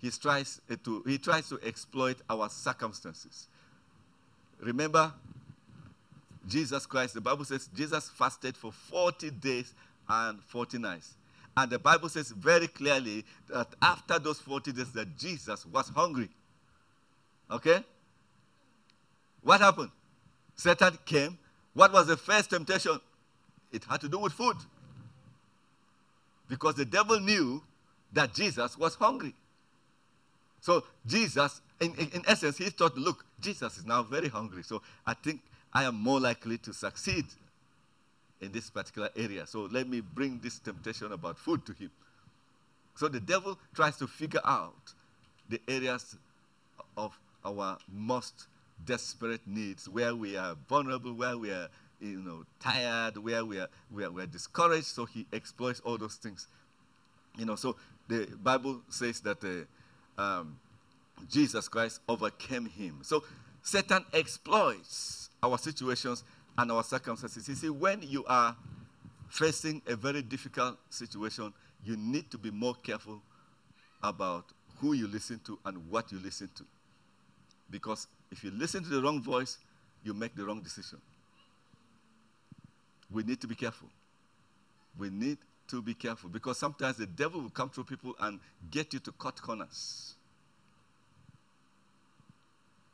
[0.00, 3.48] he tries uh, to, he tries to exploit our circumstances.
[4.58, 5.12] Remember,
[6.48, 9.74] Jesus Christ, the Bible says Jesus fasted for 40 days
[10.08, 11.14] and 40 nights.
[11.60, 16.30] And the Bible says very clearly that after those 40 days that Jesus was hungry.
[17.50, 17.84] Okay?
[19.42, 19.90] What happened?
[20.54, 21.36] Satan came.
[21.74, 22.98] What was the first temptation?
[23.72, 24.56] It had to do with food.
[26.48, 27.62] Because the devil knew
[28.14, 29.34] that Jesus was hungry.
[30.62, 34.62] So Jesus, in, in, in, essence, he thought, look, Jesus is now very hungry.
[34.62, 35.42] So I think
[35.74, 37.26] I am more likely to succeed
[38.40, 39.46] in this particular area.
[39.46, 41.90] So let me bring this temptation about food to him.
[42.94, 44.92] So the devil tries to figure out
[45.48, 46.16] the areas
[46.96, 48.46] of our most
[48.84, 51.68] desperate needs, where we are vulnerable, where we are
[52.00, 54.86] you know, tired, where we are, we are, we are discouraged.
[54.86, 56.46] So he exploits all those things.
[57.36, 57.76] You know, so
[58.08, 59.44] the Bible says that
[60.18, 60.58] uh, um,
[61.30, 63.00] Jesus Christ overcame him.
[63.02, 63.22] So
[63.62, 66.24] Satan exploits our situations
[66.60, 67.48] and our circumstances.
[67.48, 68.54] You see, when you are
[69.30, 73.22] facing a very difficult situation, you need to be more careful
[74.02, 74.44] about
[74.78, 76.64] who you listen to and what you listen to.
[77.70, 79.56] Because if you listen to the wrong voice,
[80.04, 81.00] you make the wrong decision.
[83.10, 83.88] We need to be careful.
[84.98, 88.38] We need to be careful because sometimes the devil will come through people and
[88.70, 90.14] get you to cut corners.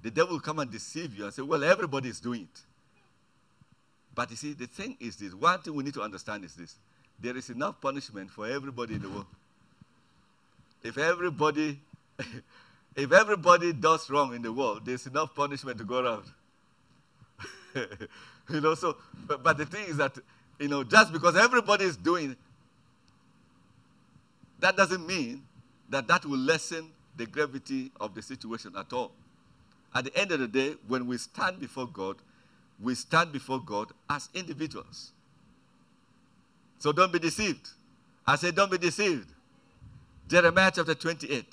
[0.02, 2.60] The devil will come and deceive you and say, Well, everybody is doing it.
[4.16, 6.74] But you see, the thing is this one thing we need to understand is this
[7.20, 9.26] there is enough punishment for everybody in the world.
[10.82, 11.78] If everybody
[12.96, 16.24] if everybody does wrong in the world, there's enough punishment to go around.
[18.50, 20.16] you know, so but, but the thing is that
[20.58, 22.34] you know, just because everybody is doing
[24.60, 25.42] that doesn't mean
[25.90, 29.12] that that will lessen the gravity of the situation at all.
[29.94, 32.16] At the end of the day, when we stand before God,
[32.80, 35.12] we stand before God as individuals.
[36.78, 37.70] So don't be deceived.
[38.26, 39.28] I say, don't be deceived.
[40.28, 41.44] Jeremiah chapter 28.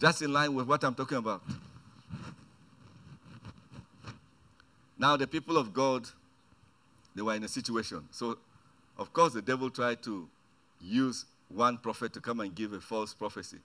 [0.00, 1.42] Just in line with what I'm talking about.
[4.98, 6.08] Now, the people of God,
[7.14, 8.06] they were in a situation.
[8.10, 8.38] So
[8.98, 10.28] of course, the devil tried to
[10.80, 13.58] use one prophet to come and give a false prophecy.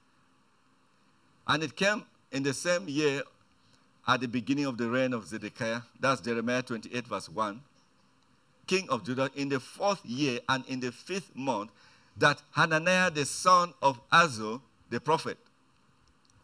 [1.47, 3.21] And it came in the same year
[4.07, 5.81] at the beginning of the reign of Zedekiah.
[5.99, 7.61] That's Jeremiah 28, verse 1.
[8.65, 11.71] King of Judah, in the fourth year and in the fifth month,
[12.17, 15.37] that Hananiah, the son of Azur, the prophet,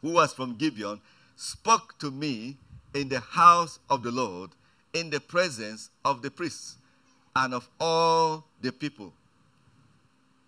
[0.01, 1.01] who was from Gibeon,
[1.35, 2.57] spoke to me
[2.93, 4.51] in the house of the Lord
[4.93, 6.77] in the presence of the priests
[7.35, 9.11] and of all the people.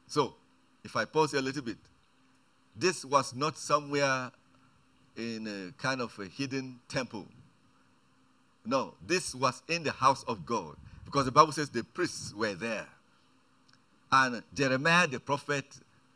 [0.07, 0.35] So,
[0.83, 1.77] if I pause a little bit,
[2.75, 4.31] this was not somewhere
[5.17, 7.25] in a kind of a hidden temple.
[8.65, 12.55] No, this was in the house of God because the Bible says the priests were
[12.55, 12.87] there.
[14.11, 15.65] And Jeremiah the prophet,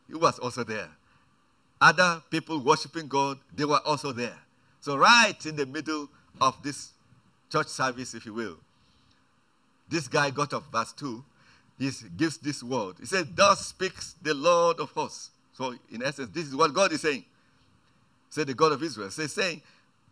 [0.08, 0.90] he was also there.
[1.82, 4.38] other people worshiping God, they were also there.
[4.82, 6.92] So, right in the middle of this
[7.52, 8.58] church service, if you will,
[9.90, 11.24] this guy got up, verse 2.
[11.78, 12.96] He gives this word.
[13.00, 15.32] He said, Thus speaks the Lord of hosts.
[15.54, 17.24] So, in essence, this is what God is saying.
[18.30, 19.10] Said the God of Israel.
[19.10, 19.62] Says, saying,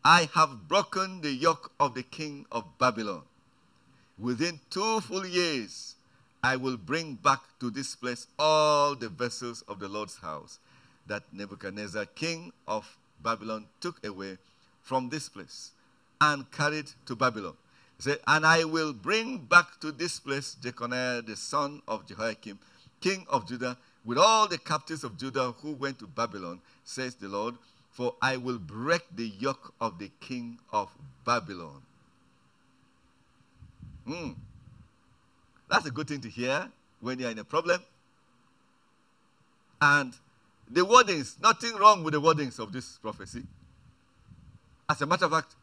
[0.03, 3.23] I have broken the yoke of the king of Babylon.
[4.19, 5.95] Within two full years,
[6.43, 10.59] I will bring back to this place all the vessels of the Lord's house
[11.07, 14.37] that Nebuchadnezzar, king of Babylon, took away
[14.81, 15.71] from this place
[16.21, 17.53] and carried to Babylon.
[18.27, 22.59] And I will bring back to this place Jeconiah, the son of Jehoiakim,
[23.01, 27.27] king of Judah, with all the captives of Judah who went to Babylon, says the
[27.27, 27.55] Lord,
[27.97, 30.91] for I will break the yoke of the king of
[31.25, 31.81] Babylon.
[34.05, 34.33] Hmm.
[35.67, 36.69] That's a good thing to hear
[37.01, 37.81] when you're in a problem.
[39.81, 40.13] And
[40.69, 43.41] the wordings, nothing wrong with the wordings of this prophecy.
[44.87, 45.55] As a matter of fact,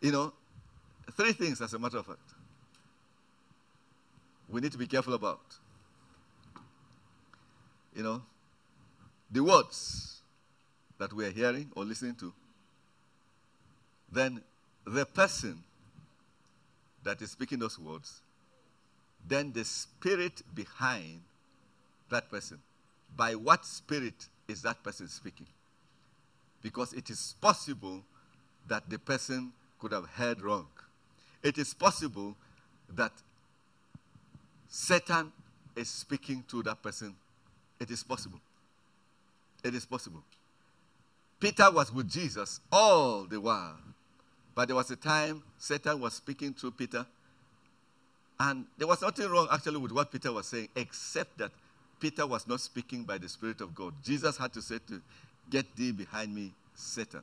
[0.00, 0.32] you know,
[1.12, 2.18] three things as a matter of fact
[4.48, 5.40] we need to be careful about.
[7.94, 8.22] You know,
[9.30, 10.13] the words
[10.98, 12.32] that we are hearing or listening to,
[14.12, 14.40] then
[14.86, 15.62] the person
[17.02, 18.20] that is speaking those words,
[19.26, 21.20] then the spirit behind
[22.10, 22.58] that person.
[23.16, 25.46] By what spirit is that person speaking?
[26.62, 28.02] Because it is possible
[28.68, 30.66] that the person could have heard wrong.
[31.42, 32.34] It is possible
[32.94, 33.12] that
[34.68, 35.32] Satan
[35.76, 37.14] is speaking to that person.
[37.78, 38.40] It is possible.
[39.62, 40.22] It is possible.
[41.44, 43.76] Peter was with Jesus all the while.
[44.54, 47.04] But there was a time Satan was speaking to Peter.
[48.40, 51.50] And there was nothing wrong actually with what Peter was saying, except that
[52.00, 53.92] Peter was not speaking by the Spirit of God.
[54.02, 55.02] Jesus had to say to,
[55.50, 57.20] Get thee behind me, Satan.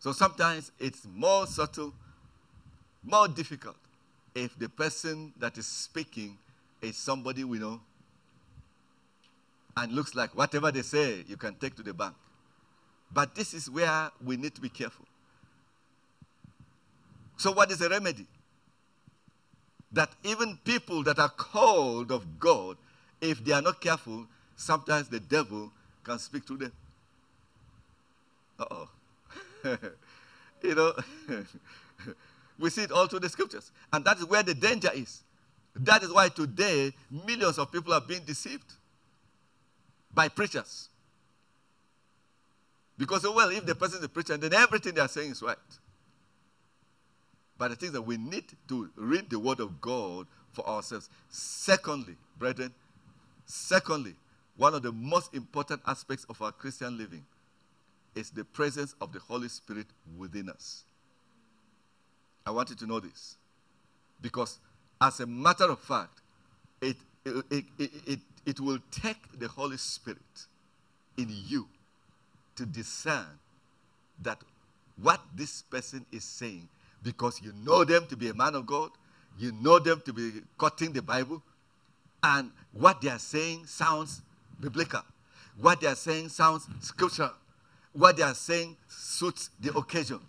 [0.00, 1.94] So sometimes it's more subtle,
[3.04, 3.76] more difficult
[4.34, 6.36] if the person that is speaking
[6.80, 7.80] is somebody we know
[9.76, 12.14] and looks like whatever they say you can take to the bank.
[13.12, 15.04] But this is where we need to be careful.
[17.36, 18.26] So, what is the remedy?
[19.92, 22.76] That even people that are called of God,
[23.20, 25.70] if they are not careful, sometimes the devil
[26.04, 26.72] can speak to them.
[28.58, 28.88] Oh.
[30.62, 30.92] you know,
[32.58, 33.70] we see it all through the scriptures.
[33.92, 35.22] And that is where the danger is.
[35.74, 38.72] That is why today millions of people are being deceived
[40.14, 40.88] by preachers.
[42.98, 45.56] Because, well, if the person is a preacher, then everything they are saying is right.
[47.58, 51.08] But the thing is that we need to read the word of God for ourselves.
[51.28, 52.72] Secondly, brethren,
[53.46, 54.14] secondly,
[54.56, 57.24] one of the most important aspects of our Christian living
[58.14, 59.86] is the presence of the Holy Spirit
[60.18, 60.84] within us.
[62.44, 63.36] I want you to know this.
[64.20, 64.58] Because,
[65.00, 66.20] as a matter of fact,
[66.80, 70.18] it, it, it, it, it will take the Holy Spirit
[71.16, 71.66] in you
[72.56, 73.26] to discern
[74.22, 74.38] that
[75.00, 76.68] what this person is saying,
[77.02, 78.90] because you know them to be a man of God,
[79.38, 81.42] you know them to be quoting the Bible,
[82.22, 84.22] and what they are saying sounds
[84.60, 85.02] biblical.
[85.60, 87.32] What they are saying sounds scriptural
[87.92, 90.20] what they are saying suits the occasion.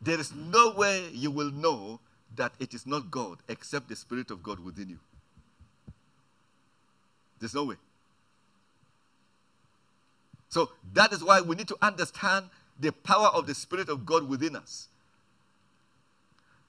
[0.00, 2.00] There is no way you will know
[2.36, 4.98] that it is not God except the Spirit of God within you.
[7.40, 7.76] There's no way.
[10.48, 12.46] So that is why we need to understand
[12.80, 14.88] the power of the Spirit of God within us.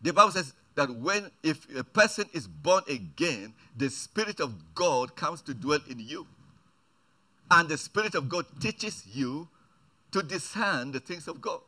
[0.01, 5.15] The Bible says that when if a person is born again, the Spirit of God
[5.15, 6.25] comes to dwell in you.
[7.51, 9.47] And the Spirit of God teaches you
[10.11, 11.61] to discern the things of God.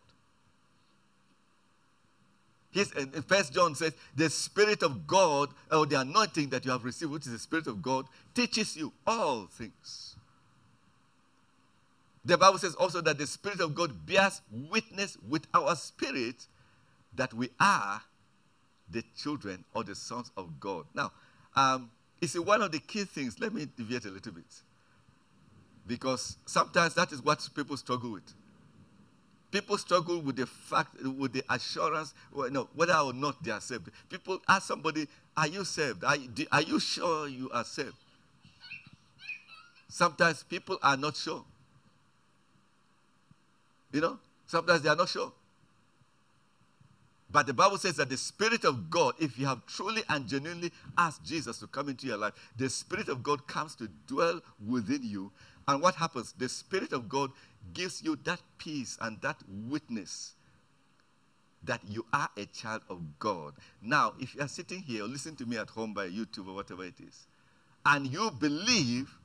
[2.74, 7.12] In First John says, the Spirit of God, or the anointing that you have received,
[7.12, 10.11] which is the Spirit of God, teaches you all things.
[12.24, 16.47] The Bible says also that the Spirit of God bears witness with our spirit
[17.15, 18.01] that we are
[18.89, 20.86] the children or the sons of God.
[20.93, 21.11] Now,
[21.55, 24.45] um, you see, one of the key things, let me deviate a little bit.
[25.88, 28.34] Because sometimes that is what people struggle with.
[29.49, 33.59] People struggle with the fact, with the assurance, well, no, whether or not they are
[33.59, 33.89] saved.
[34.09, 36.03] People ask somebody, Are you saved?
[36.03, 36.15] Are,
[36.51, 37.95] are you sure you are saved?
[39.89, 41.43] Sometimes people are not sure.
[43.92, 45.32] You know, sometimes they are not sure.
[47.32, 50.72] But the Bible says that the Spirit of God, if you have truly and genuinely
[50.98, 55.02] asked Jesus to come into your life, the Spirit of God comes to dwell within
[55.04, 55.32] you.
[55.68, 56.34] And what happens?
[56.38, 57.32] The Spirit of God
[57.74, 59.38] gives you that peace and that
[59.70, 60.34] witness
[61.64, 63.54] that you are a child of God.
[63.82, 66.56] Now, if you are sitting here or listening to me at home by YouTube or
[66.56, 67.28] whatever it is,
[67.86, 69.16] and you believe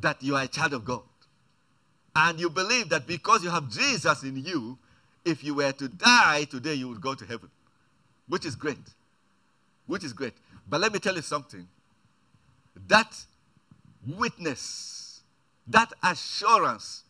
[0.00, 1.02] that you are a child of God,
[2.16, 4.78] and you believe that because you have Jesus in you,
[5.24, 7.50] if you were to die today, you would go to heaven,
[8.28, 8.76] which is great.
[9.86, 10.34] Which is great.
[10.68, 11.66] But let me tell you something.
[12.88, 13.16] That
[14.06, 15.20] witness,
[15.66, 17.04] that assurance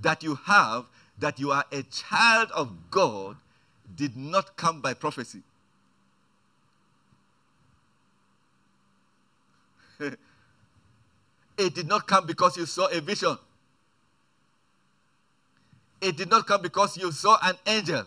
[0.00, 0.86] that you have
[1.18, 3.36] that you are a child of God
[3.96, 5.42] did not come by prophecy.
[10.00, 10.14] it
[11.74, 13.36] did not come because you saw a vision.
[16.00, 18.04] It did not come because you saw an angel.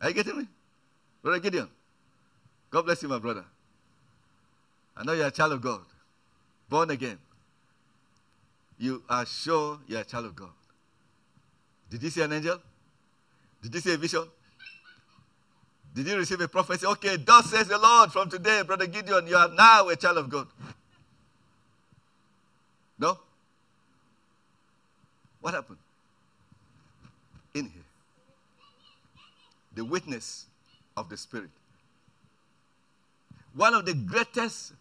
[0.00, 0.48] Are you getting me?
[1.22, 1.68] Brother Gideon.
[2.70, 3.44] God bless you, my brother.
[4.96, 5.80] I know you're a child of God,
[6.68, 7.18] born again.
[8.78, 10.50] You are sure you're a child of God.
[11.90, 12.58] Did you see an angel?
[13.62, 14.24] Did you see a vision?
[15.94, 16.86] Did you receive a prophecy?
[16.86, 20.28] Okay, thus says the Lord from today, Brother Gideon, you are now a child of
[20.28, 20.48] God.
[22.98, 23.18] No?
[25.44, 25.76] What happened?
[27.52, 27.82] In here.
[29.74, 30.46] The witness
[30.96, 31.50] of the Spirit.
[33.54, 34.72] One of the greatest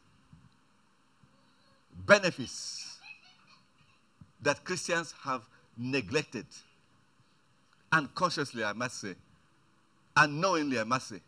[2.06, 2.98] benefits
[4.42, 5.42] that Christians have
[5.78, 6.46] neglected,
[7.92, 9.16] unconsciously, I must say,
[10.16, 11.20] unknowingly, I must say,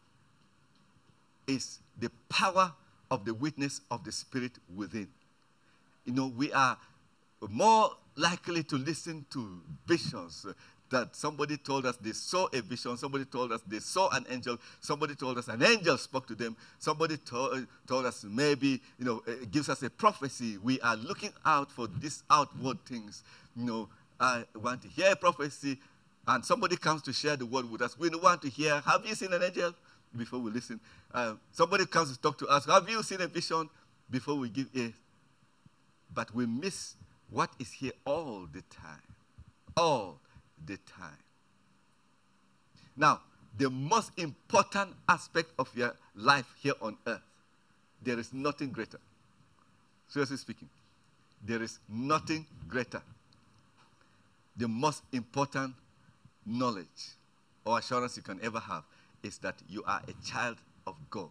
[1.46, 2.72] is the power
[3.12, 5.10] of the witness of the Spirit within.
[6.06, 6.78] You know, we are
[7.50, 10.46] more likely to listen to visions
[10.90, 14.58] that somebody told us they saw a vision, somebody told us they saw an angel,
[14.80, 19.24] somebody told us an angel spoke to them, somebody told, told us maybe, you know,
[19.26, 20.58] it gives us a prophecy.
[20.64, 23.24] We are looking out for these outward things.
[23.56, 23.90] You know,
[24.20, 25.80] I want to hear a prophecy,
[26.28, 27.98] and somebody comes to share the word with us.
[27.98, 29.74] We want to hear, have you seen an angel?
[30.16, 30.80] Before we listen.
[31.14, 33.70] Uh, somebody comes to talk to us, have you seen a vision?
[34.10, 34.94] Before we give a.
[36.14, 36.94] But we miss
[37.30, 39.02] what is here all the time.
[39.78, 40.20] All
[40.66, 41.18] the time.
[42.96, 43.22] Now,
[43.58, 47.22] the most important aspect of your life here on earth,
[48.04, 49.00] there is nothing greater.
[50.08, 50.70] Seriously speaking,
[51.46, 53.02] there is nothing greater.
[54.58, 55.74] The most important
[56.46, 56.86] knowledge
[57.66, 58.84] or assurance you can ever have
[59.24, 60.58] is that you are a child
[60.88, 61.30] of God.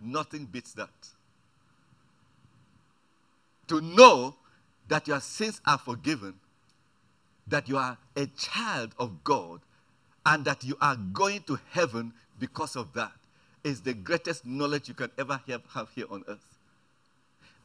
[0.00, 0.90] Nothing beats that.
[3.68, 4.34] To know
[4.88, 6.34] that your sins are forgiven,
[7.46, 9.60] that you are a child of God,
[10.26, 13.12] and that you are going to heaven because of that
[13.62, 16.58] is the greatest knowledge you can ever have, have here on earth.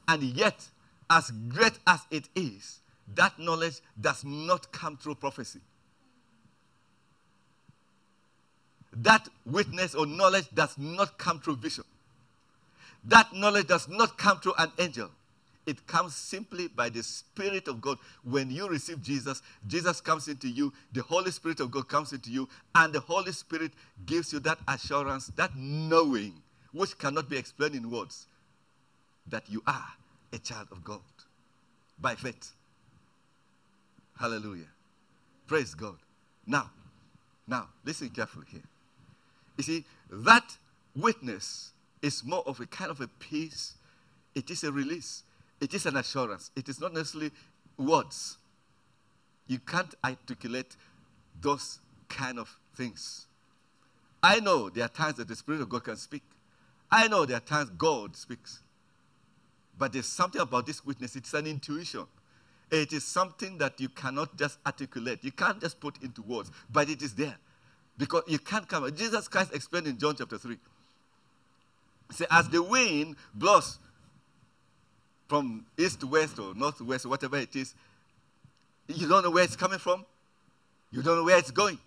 [0.07, 0.67] And yet,
[1.09, 2.79] as great as it is,
[3.15, 5.59] that knowledge does not come through prophecy.
[8.93, 11.83] That witness or knowledge does not come through vision.
[13.05, 15.09] That knowledge does not come through an angel.
[15.65, 17.97] It comes simply by the Spirit of God.
[18.23, 22.31] When you receive Jesus, Jesus comes into you, the Holy Spirit of God comes into
[22.31, 23.71] you, and the Holy Spirit
[24.05, 26.33] gives you that assurance, that knowing,
[26.71, 28.27] which cannot be explained in words,
[29.27, 29.85] that you are
[30.33, 31.01] a child of God
[31.99, 32.51] by faith.
[34.19, 34.67] Hallelujah.
[35.47, 35.97] Praise God.
[36.45, 36.71] Now,
[37.47, 38.61] now, listen carefully here.
[39.57, 40.57] You see, that
[40.95, 43.75] witness is more of a kind of a peace,
[44.35, 45.23] it is a release.
[45.61, 46.51] It is an assurance.
[46.55, 47.31] It is not necessarily
[47.77, 48.37] words.
[49.47, 50.75] You can't articulate
[51.41, 53.25] those kind of things.
[54.21, 56.23] I know there are times that the Spirit of God can speak.
[56.91, 58.61] I know there are times God speaks.
[59.77, 62.05] But there's something about this witness, it's an intuition.
[62.71, 65.19] It is something that you cannot just articulate.
[65.23, 67.35] You can't just put into words, but it is there.
[67.97, 68.93] Because you can't come.
[68.95, 70.57] Jesus Christ explained in John chapter 3.
[72.11, 73.79] Say, as the wind blows
[75.29, 77.75] from east to west or north to west or whatever it is,
[78.87, 80.03] you don't know where it's coming from.
[80.91, 81.77] You don't know where it's going.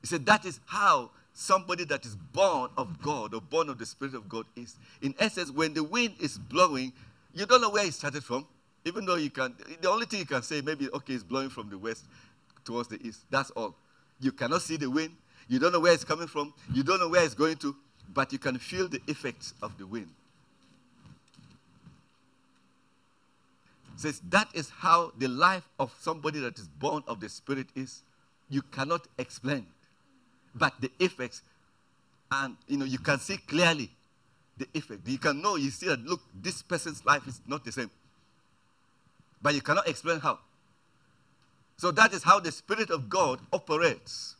[0.00, 3.86] He said that is how somebody that is born of God or born of the
[3.86, 4.74] Spirit of God is.
[5.00, 6.92] In essence, when the wind is blowing,
[7.32, 8.46] you don't know where it started from.
[8.84, 11.70] Even though you can, the only thing you can say, maybe, okay, it's blowing from
[11.70, 12.04] the west
[12.64, 13.20] towards the east.
[13.30, 13.76] That's all.
[14.20, 15.14] You cannot see the wind.
[15.46, 16.52] You don't know where it's coming from.
[16.74, 17.76] You don't know where it's going to,
[18.12, 20.08] but you can feel the effects of the wind.
[24.02, 28.02] Says that is how the life of somebody that is born of the Spirit is.
[28.52, 29.66] you cannot explain.
[30.54, 31.42] But the effects,
[32.30, 33.90] and you know, you can see clearly
[34.58, 35.08] the effect.
[35.08, 37.90] You can know, you see that, look, this person's life is not the same.
[39.40, 40.38] But you cannot explain how.
[41.78, 44.36] So that is how the Spirit of God operates.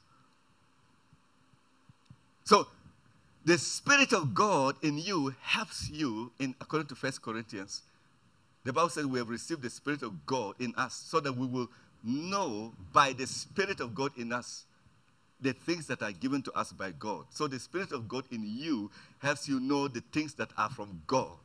[2.44, 2.66] So
[3.46, 7.82] the Spirit of God in you helps you, in according to First Corinthians.
[8.64, 11.46] The Bible says we have received the Spirit of God in us so that we
[11.46, 11.68] will
[12.04, 14.64] know by the Spirit of God in us
[15.40, 17.24] the things that are given to us by God.
[17.30, 21.02] So the Spirit of God in you helps you know the things that are from
[21.06, 21.36] God.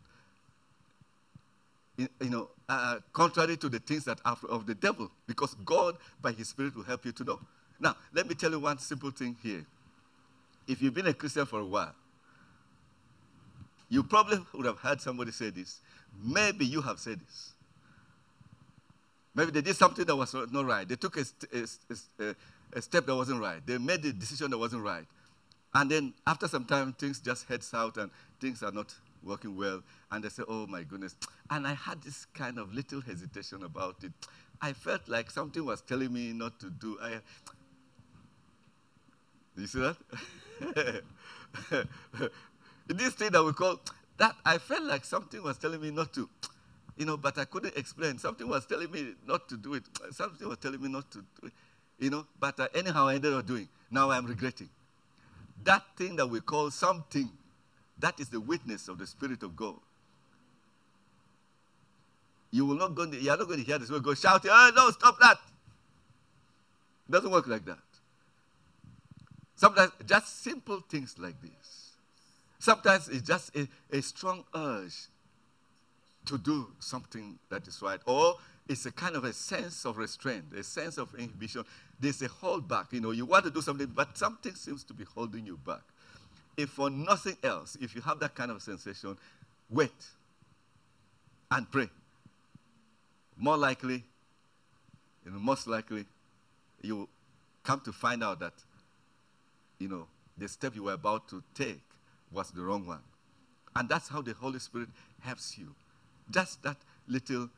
[1.98, 6.32] You, know, uh, contrary to the things that are of the devil, because God, by
[6.32, 7.40] His Spirit, will help you to know.
[7.80, 9.66] Now, let me tell you one simple thing here.
[10.68, 11.96] If you've been a Christian for a while,
[13.90, 15.80] you probably would have heard somebody say this.
[16.24, 17.54] Maybe you have said this.
[19.36, 20.88] Maybe they did something that was not right.
[20.88, 22.36] They took a, a, a,
[22.74, 23.62] a step that wasn't right.
[23.66, 25.06] They made a decision that wasn't right.
[25.76, 28.10] And then after some time, things just head south and
[28.40, 29.84] things are not working well.
[30.12, 31.16] And they say, oh my goodness.
[31.52, 34.12] And I had this kind of little hesitation about it.
[34.60, 36.98] I felt like something was telling me not to do.
[37.00, 37.20] I,
[39.56, 41.04] you see that?
[42.88, 43.80] this thing that we call
[44.18, 46.30] that, I felt like something was telling me not to
[46.98, 48.18] you know, but I couldn't explain.
[48.18, 49.84] Something was telling me not to do it.
[50.12, 51.54] Something was telling me not to do it,
[52.00, 52.26] you know.
[52.40, 53.70] But uh, anyhow, I ended up doing.
[53.92, 54.70] Now I'm regretting.
[55.64, 57.30] That thing that we call something,
[58.00, 59.76] that is the witness of the Spirit of God.
[62.50, 63.04] You will not go.
[63.06, 63.90] You are not going to hear this.
[63.90, 64.50] We'll go shouting.
[64.52, 64.90] Oh no!
[64.92, 65.38] Stop that!
[67.08, 67.78] It doesn't work like that.
[69.56, 71.87] Sometimes just simple things like this.
[72.60, 75.08] Sometimes it's just a, a strong urge
[76.26, 78.00] to do something that is right.
[78.06, 78.36] Or
[78.68, 81.64] it's a kind of a sense of restraint, a sense of inhibition.
[82.00, 82.92] There's a holdback.
[82.92, 85.82] You know, you want to do something, but something seems to be holding you back.
[86.58, 89.18] If for nothing else, if you have that kind of sensation,
[89.70, 89.92] wait
[91.52, 91.90] and pray.
[93.38, 94.04] More likely,
[95.24, 96.06] you know, most likely,
[96.82, 97.08] you
[97.64, 98.54] come to find out that,
[99.78, 101.82] you know, the step you were about to take
[102.32, 103.02] was the wrong one.
[103.76, 104.90] And that's how the Holy Spirit
[105.22, 105.74] helps you
[106.32, 107.50] just that little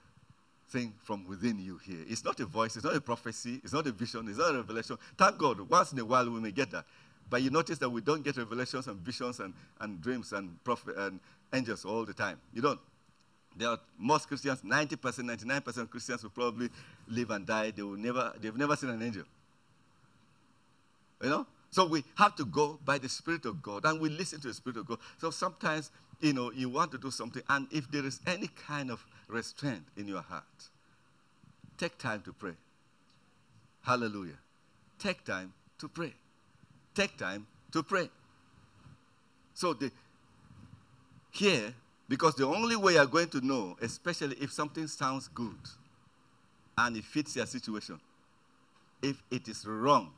[0.69, 1.99] thing from within you here.
[2.07, 4.57] It's not a voice, it's not a prophecy, it's not a vision, it's not a
[4.57, 4.97] revelation.
[5.17, 6.85] Thank God, once in a while we may get that.
[7.29, 10.95] But you notice that we don't get revelations and visions and, and dreams and, prophet,
[10.97, 11.19] and
[11.53, 12.37] angels all the time.
[12.53, 12.79] You don't.
[13.55, 16.69] There are most Christians, 90%, 99% of Christians will probably
[17.07, 17.71] live and die.
[17.71, 19.23] They will never, they've never seen an angel.
[21.21, 21.47] You know?
[21.71, 24.53] So we have to go by the Spirit of God and we listen to the
[24.53, 24.97] Spirit of God.
[25.19, 25.91] So sometimes
[26.21, 29.83] you know, you want to do something, and if there is any kind of restraint
[29.95, 30.43] in your heart,
[31.77, 32.53] take time to pray.
[33.81, 34.37] Hallelujah.
[34.97, 36.13] Take time to pray.
[36.93, 38.09] Take time to pray.
[39.53, 39.91] So the
[41.31, 41.73] here,
[42.09, 45.55] because the only way you're going to know, especially if something sounds good
[46.77, 47.99] and it fits your situation,
[49.01, 50.11] if it is wrong,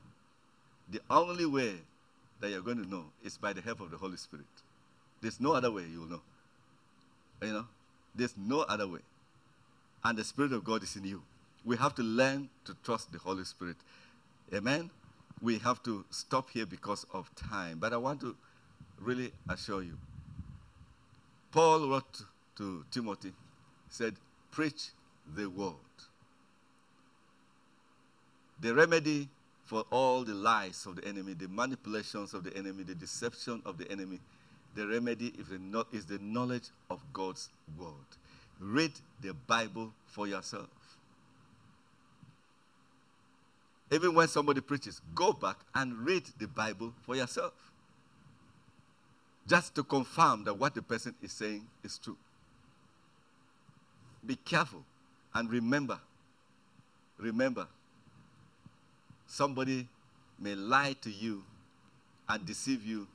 [0.92, 1.74] the only way
[2.42, 4.46] that you're going to know is by the help of the Holy Spirit.
[5.22, 6.22] There's no other way you'll know.
[7.42, 7.66] You know,
[8.14, 9.00] there's no other way.
[10.04, 11.22] And the Spirit of God is in you.
[11.64, 13.78] We have to learn to trust the Holy Spirit.
[14.54, 14.90] Amen.
[15.42, 17.78] We have to stop here because of time.
[17.80, 18.36] But I want to
[19.00, 19.98] really assure you.
[21.52, 22.24] Paul wrote
[22.58, 23.34] to Timothy,
[23.90, 24.16] said,
[24.52, 24.90] Preach
[25.36, 25.76] the word.
[28.60, 29.30] The remedy
[29.72, 33.78] for all the lies of the enemy, the manipulations of the enemy, the deception of
[33.78, 34.20] the enemy
[34.76, 35.34] the remedy
[35.94, 37.48] is the, knowledge of God's
[37.78, 37.94] word.
[38.60, 38.92] Read
[39.22, 40.68] the Bible for yourself.
[43.90, 47.54] Even when somebody preaches, go back and read the Bible for yourself.
[49.48, 52.18] Just to confirm that what the person is saying is true.
[54.26, 54.84] Be careful
[55.34, 55.98] and remember,
[57.18, 57.68] remember,
[59.32, 59.88] somebody
[60.38, 61.42] may lie to you
[62.28, 63.08] and deceive you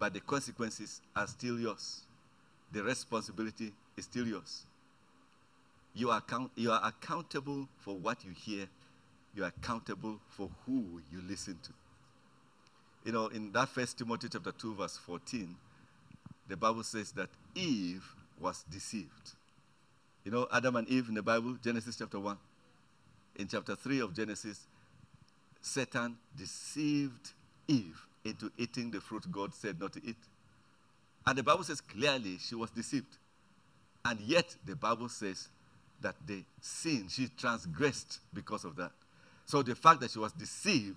[0.00, 2.00] but the consequences are still yours.
[2.72, 4.64] The responsibility is still yours.
[5.94, 8.66] You are, account- you are accountable for what you hear.
[9.34, 11.70] You are accountable for who you listen to.
[13.04, 15.54] You know, in that first Timothy chapter 2, verse 14,
[16.48, 18.02] the Bible says that Eve
[18.40, 19.32] was deceived.
[20.24, 22.36] You know, Adam and Eve in the Bible, Genesis chapter 1.
[23.36, 24.66] In chapter 3 of Genesis,
[25.60, 27.32] Satan deceived
[27.68, 30.16] Eve into eating the fruit God said not to eat.
[31.26, 33.18] And the Bible says clearly she was deceived.
[34.04, 35.48] And yet the Bible says
[36.00, 38.92] that the sin, she transgressed because of that.
[39.44, 40.96] So the fact that she was deceived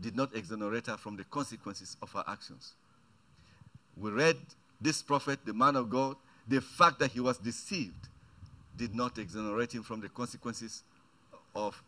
[0.00, 2.74] did not exonerate her from the consequences of her actions.
[3.96, 4.36] We read
[4.80, 6.16] this prophet, the man of God,
[6.48, 8.08] the fact that he was deceived
[8.76, 10.82] did not exonerate him from the consequences
[11.54, 11.82] of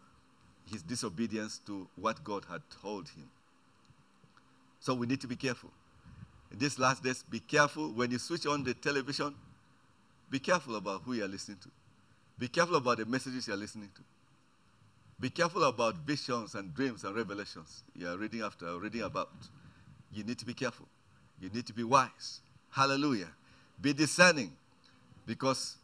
[0.71, 3.29] his disobedience to what God had told him.
[4.81, 5.71] So we need to be careful.
[6.51, 9.35] In these last days, be careful when you switch on the television,
[10.31, 11.69] be careful about who you are listening to.
[12.39, 14.03] Be careful about the messages you are listening to.
[15.21, 19.31] Be careful about visions and dreams and revelations you are reading after, reading about.
[20.13, 20.87] You need to be careful.
[21.41, 22.41] You need to be wise.
[22.71, 23.29] Hallelujah.
[23.81, 24.53] Be discerning.
[25.27, 25.77] Because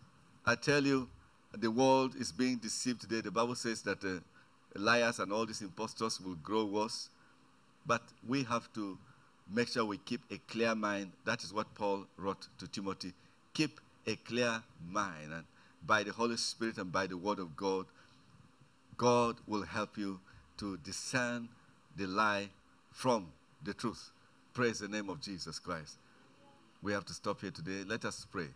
[0.44, 1.08] I tell you,
[1.56, 3.20] the world is being deceived today.
[3.20, 4.18] The Bible says that uh,
[4.78, 7.08] liars and all these impostors will grow worse.
[7.86, 8.98] But we have to
[9.52, 11.12] make sure we keep a clear mind.
[11.24, 13.12] That is what Paul wrote to Timothy.
[13.54, 15.32] Keep a clear mind.
[15.32, 15.44] And
[15.86, 17.86] by the Holy Spirit and by the Word of God,
[18.96, 20.20] God will help you
[20.58, 21.48] to discern
[21.96, 22.48] the lie
[22.92, 23.28] from
[23.64, 24.10] the truth.
[24.52, 25.98] Praise the name of Jesus Christ.
[26.82, 27.84] We have to stop here today.
[27.86, 28.48] Let us pray.